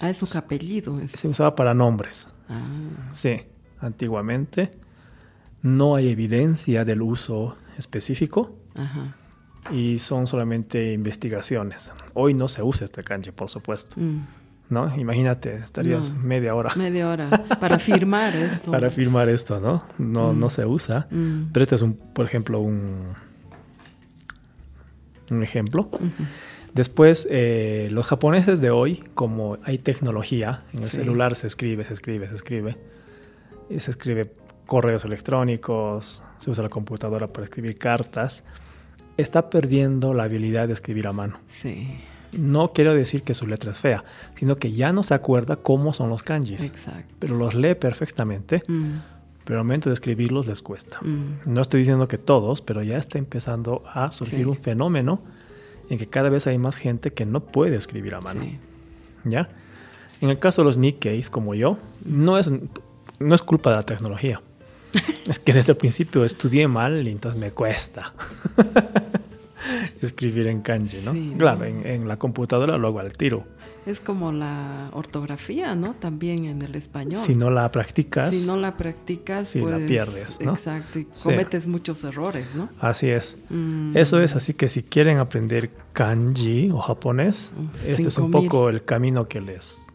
Ah, 0.01 0.11
es 0.11 0.17
su 0.17 0.37
apellido. 0.39 1.01
es- 1.01 1.13
Se 1.13 1.29
usaba 1.29 1.55
para 1.55 1.73
nombres. 1.73 2.27
Ah, 2.49 2.67
Sí, 3.13 3.43
antiguamente 3.81 4.73
no 5.63 5.95
hay 5.95 6.09
evidencia 6.09 6.85
del 6.85 7.01
uso 7.03 7.57
específico 7.79 8.57
ajá. 8.75 9.17
Y 9.71 9.99
son 9.99 10.27
solamente 10.27 10.93
investigaciones. 10.93 11.93
Hoy 12.15 12.35
no 12.35 12.49
se 12.49 12.63
usa 12.63 12.85
este 12.85 13.03
kanji, 13.03 13.31
por 13.33 13.49
supuesto. 13.51 13.97
Mm, 14.01 14.27
¿No? 14.71 14.95
Imagínate, 14.99 15.55
estarías 15.57 16.13
No. 16.13 16.21
media 16.23 16.55
hora 16.55 16.71
Media 16.77 17.09
hora 17.09 17.31
para 17.59 17.79
firmar 17.79 18.37
esto. 18.37 18.71
para 18.71 18.91
firmar 18.91 19.29
esto, 19.31 19.61
¿no? 19.61 19.83
No, 19.97 20.35
no 20.35 20.51
se 20.51 20.67
usa. 20.67 21.07
Mm, 21.11 21.53
Pero 21.53 21.63
este 21.63 21.75
es 21.77 21.83
un, 21.83 21.95
por 21.95 22.27
ejemplo, 22.27 22.61
un, 22.61 23.15
un 25.31 25.43
ejemplo. 25.43 25.91
Después, 26.75 27.27
eh, 27.31 27.89
los 27.93 28.07
japoneses 28.07 28.61
de 28.61 28.71
hoy, 28.71 29.03
como 29.15 29.59
hay 29.65 29.79
tecnología, 29.79 30.63
en 30.73 30.85
el 30.85 30.91
Sí. 30.91 30.97
celular 30.99 31.35
se 31.35 31.47
escribe, 31.47 31.85
se 31.85 31.95
escribe, 31.95 32.29
se 32.29 32.35
escribe. 32.35 32.77
Y 33.71 33.81
se 33.81 33.91
escribe 33.91 34.33
correos 34.67 35.05
electrónicos, 35.05 36.23
se 36.41 36.51
usa 36.51 36.63
la 36.63 36.69
computadora 36.71 37.27
para 37.27 37.45
escribir 37.45 37.79
cartas. 37.79 38.45
Está 39.19 39.51
perdiendo 39.51 40.15
la 40.15 40.23
habilidad 40.25 40.67
de 40.69 40.73
escribir 40.75 41.07
a 41.07 41.13
mano. 41.13 41.39
sí, 41.49 41.89
No 42.33 42.71
quiero 42.73 42.95
decir 42.95 43.23
que 43.23 43.35
su 43.35 43.47
letra 43.47 43.73
es 43.73 43.79
fea, 43.81 44.05
sino 44.37 44.57
que 44.57 44.73
ya 44.73 44.93
no 44.93 45.03
se 45.03 45.13
acuerda 45.15 45.57
cómo 45.57 45.93
son 45.93 46.09
los 46.11 46.23
kanjis. 46.23 46.63
exacto. 46.63 47.15
Pero 47.19 47.37
los 47.37 47.55
lee 47.55 47.75
perfectamente, 47.75 48.63
Mm, 48.69 48.99
pero 49.45 49.59
al 49.61 49.65
momento 49.65 49.89
de 49.91 49.95
escribirlos 49.95 50.47
les 50.47 50.61
cuesta. 50.63 50.99
mm, 51.03 51.41
No 51.47 51.61
estoy 51.63 51.81
diciendo 51.81 52.07
que 52.09 52.19
todos, 52.19 52.61
pero 52.63 52.83
ya 52.83 52.97
está 52.99 53.19
empezando 53.19 53.83
a 53.93 54.11
surgir 54.11 54.41
Sí. 54.41 54.45
un 54.45 54.57
fenómeno 54.57 55.21
en 55.91 55.97
que 55.99 56.07
cada 56.07 56.29
vez 56.29 56.47
hay 56.47 56.59
más 56.59 56.77
gente 56.77 57.13
que 57.15 57.25
no 57.27 57.41
puede 57.41 57.77
escribir 57.77 58.15
a 58.15 58.21
mano. 58.21 58.43
sí. 58.43 58.59
¿Ya? 59.25 59.49
En 60.21 60.31
el 60.31 60.39
caso 60.39 60.63
de 60.63 60.67
los 60.67 60.79
Nikkeis, 60.79 61.31
como 61.31 61.55
yo, 61.55 61.79
no 62.05 62.39
es, 62.39 62.51
no 63.21 63.35
es 63.35 63.43
culpa 63.43 63.71
de 63.71 63.77
la 63.77 63.83
tecnología. 63.85 64.41
es 65.29 65.39
que 65.39 65.53
desde 65.53 65.73
el 65.73 65.79
principio 65.79 66.25
estudié 66.25 66.67
mal 66.69 67.07
y 67.07 67.11
entonces 67.11 67.39
me 67.41 67.51
cuesta 67.53 68.13
escribir 70.03 70.47
en 70.47 70.61
kanji, 70.63 70.99
¿no? 71.05 71.13
Sí, 71.13 71.31
¿no? 71.33 71.39
claro, 71.39 71.65
en, 71.65 71.87
en 71.87 72.09
la 72.09 72.19
computadora 72.19 72.79
lo 72.79 72.89
hago 72.89 73.01
al 73.01 73.13
tiro. 73.13 73.45
Es 73.87 74.01
como 74.01 74.33
la 74.33 74.91
ortografía, 74.93 75.75
¿no? 75.75 75.95
También 75.95 76.45
en 76.45 76.61
el 76.61 76.75
español. 76.75 77.17
Si 77.17 77.35
no 77.35 77.49
la 77.51 77.71
practicas, 77.73 78.35
Si 78.35 78.47
no 78.47 78.57
la 78.59 78.77
practicas, 78.77 79.49
Sí, 79.49 79.61
la 79.61 79.65
puedes- 79.65 79.89
pierdes, 79.89 80.41
¿no? 80.43 80.53
Exacto, 80.53 80.99
y 80.99 81.05
Sí. 81.15 81.25
cometes 81.25 81.67
muchos 81.67 82.05
errores, 82.05 82.55
¿no? 82.55 82.69
así 82.81 83.09
es. 83.09 83.39
Mm, 83.49 83.97
Eso 83.97 84.21
es, 84.21 84.37
así 84.37 84.53
que 84.53 84.69
si 84.69 84.83
quieren 84.83 85.19
aprender 85.19 85.71
kanji 85.95 86.71
o 86.71 86.79
japonés, 86.81 87.53
este 87.85 88.03
es 88.09 88.19
un 88.19 88.25
5000. 88.31 88.49
poco 88.49 88.69
el 88.69 88.85
camino 88.85 89.27
que 89.27 89.41
les 89.41 89.87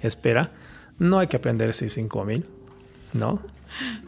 espera. 0.00 0.52
No 1.00 1.18
hay 1.18 1.26
que 1.26 1.36
aprenderse 1.38 1.88
5000, 1.88 2.44
¿no? 3.14 3.40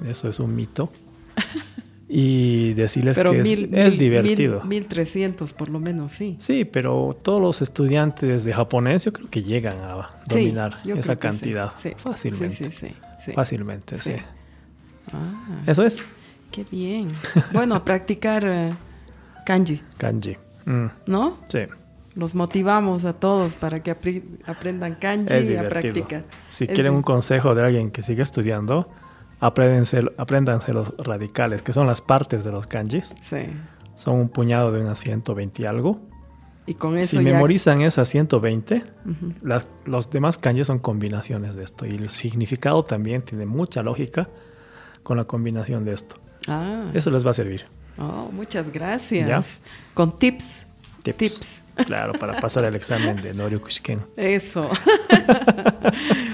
Eso 0.09 0.29
es 0.29 0.39
un 0.39 0.55
mito. 0.55 0.93
Y 2.09 2.75
decirles 2.75 3.17
Pero 3.17 3.33
que 3.33 3.39
es, 3.39 3.43
mil, 3.43 3.75
es 3.75 3.91
mil- 3.91 3.99
divertido. 3.99 4.61
Mil, 4.61 4.69
mil 4.69 4.87
trescientos, 4.87 5.53
por 5.53 5.69
lo 5.69 5.81
menos, 5.81 6.13
sí. 6.13 6.37
Sí, 6.39 6.65
pero 6.65 7.17
todos 7.21 7.41
los 7.41 7.63
estudiantes 7.63 8.45
de 8.45 8.53
japonés 8.53 9.05
yo 9.05 9.13
creo 9.13 9.29
que 9.29 9.43
llegan 9.43 9.79
a 9.81 10.11
dominar 10.29 10.79
esa 10.85 11.15
sí, 11.15 11.19
cantidad 11.19 11.73
sí, 11.77 11.93
fácilmente. 11.97 12.55
Sí, 12.55 12.65
sí, 12.71 12.71
sí. 12.89 12.95
sí. 13.25 13.33
Fácilmente, 13.33 13.99
sí. 13.99 14.13
Ah, 15.13 15.63
Eso 15.67 15.83
es 15.85 16.01
qué 16.53 16.65
bien. 16.71 17.09
Bueno, 17.53 17.75
a 17.75 17.85
practicar 17.85 18.45
eh, 18.47 18.73
kanji, 19.45 19.83
kanji. 19.99 20.37
Mm, 20.65 20.87
¿no? 21.07 21.39
sí, 21.49 21.61
Los 22.15 22.35
motivamos 22.37 23.05
a 23.05 23.13
todos 23.15 23.57
para 23.57 23.83
que 23.83 23.91
aprendan 24.47 24.95
kanji 24.95 25.35
y 25.53 25.57
a 25.57 25.69
practicar. 25.69 26.25
Si 26.49 26.65
Es 26.65 26.71
quieren 26.71 26.95
un 26.95 27.03
consejo 27.03 27.55
de 27.57 27.65
alguien 27.65 27.91
que 27.91 28.03
sigue 28.03 28.23
estudiando, 28.23 28.89
apréndanse, 29.41 30.73
los 30.73 30.97
radicales, 30.99 31.63
que 31.63 31.73
son 31.73 31.87
las 31.87 32.01
partes 32.01 32.45
de 32.45 32.53
los 32.53 32.67
kanjis. 32.67 33.15
Sí. 33.23 33.47
Son 33.95 34.15
un 34.15 34.29
puñado 34.29 34.73
de 34.73 34.81
unas 34.81 34.99
120 35.01 35.63
y 35.63 35.67
algo. 35.67 36.01
Y 36.67 36.75
con 36.75 36.99
eso 36.99 37.11
si 37.19 37.25
ya... 37.25 37.33
memorizan 37.33 37.81
esas 37.83 38.09
120, 38.09 38.75
Ujú. 39.05 39.33
las, 39.43 39.69
los 39.85 40.11
demás 40.11 40.37
kanjis 40.39 40.67
son 40.67 40.79
combinaciones 40.81 41.55
de 41.55 41.65
esto. 41.65 41.87
Y 41.87 41.91
el 41.97 42.09
significado 42.09 42.83
también 42.83 43.23
tiene 43.23 43.47
mucha 43.47 43.83
lógica 43.83 44.29
con 45.03 45.17
la 45.17 45.25
combinación 45.25 45.85
de 45.85 45.95
esto. 45.95 46.17
Ah, 46.49 46.91
Eso 46.95 47.11
les 47.11 47.25
va 47.25 47.31
a 47.31 47.35
servir. 47.35 47.67
oh, 47.99 48.29
muchas 48.33 48.73
gracias. 48.73 49.27
¿Ya? 49.29 49.43
Con 49.95 50.19
tips. 50.19 50.67
Tips. 51.05 51.17
Tips. 51.19 51.63
Claro, 51.87 52.15
para 52.15 52.41
pasar 52.41 52.65
el 52.65 52.75
examen 52.75 53.23
de 53.23 53.33
Noryokushiken. 53.35 54.01
Eso. 54.17 54.69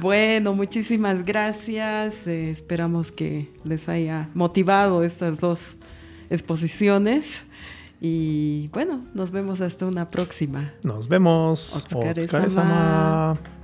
bueno, 0.00 0.54
muchísimas 0.54 1.24
gracias. 1.24 2.26
Eh, 2.26 2.50
esperamos 2.50 3.10
que 3.12 3.50
les 3.64 3.88
haya 3.88 4.28
motivado 4.34 5.02
estas 5.02 5.38
dos 5.38 5.76
exposiciones. 6.30 7.46
Y 8.00 8.68
bueno, 8.68 9.04
nos 9.14 9.30
vemos 9.30 9.60
hasta 9.60 9.86
una 9.86 10.10
próxima. 10.10 10.72
Nos 10.84 11.08
vemos. 11.08 11.74
Otsukaresama. 11.74 13.32
Otsukaresama. 13.32 13.55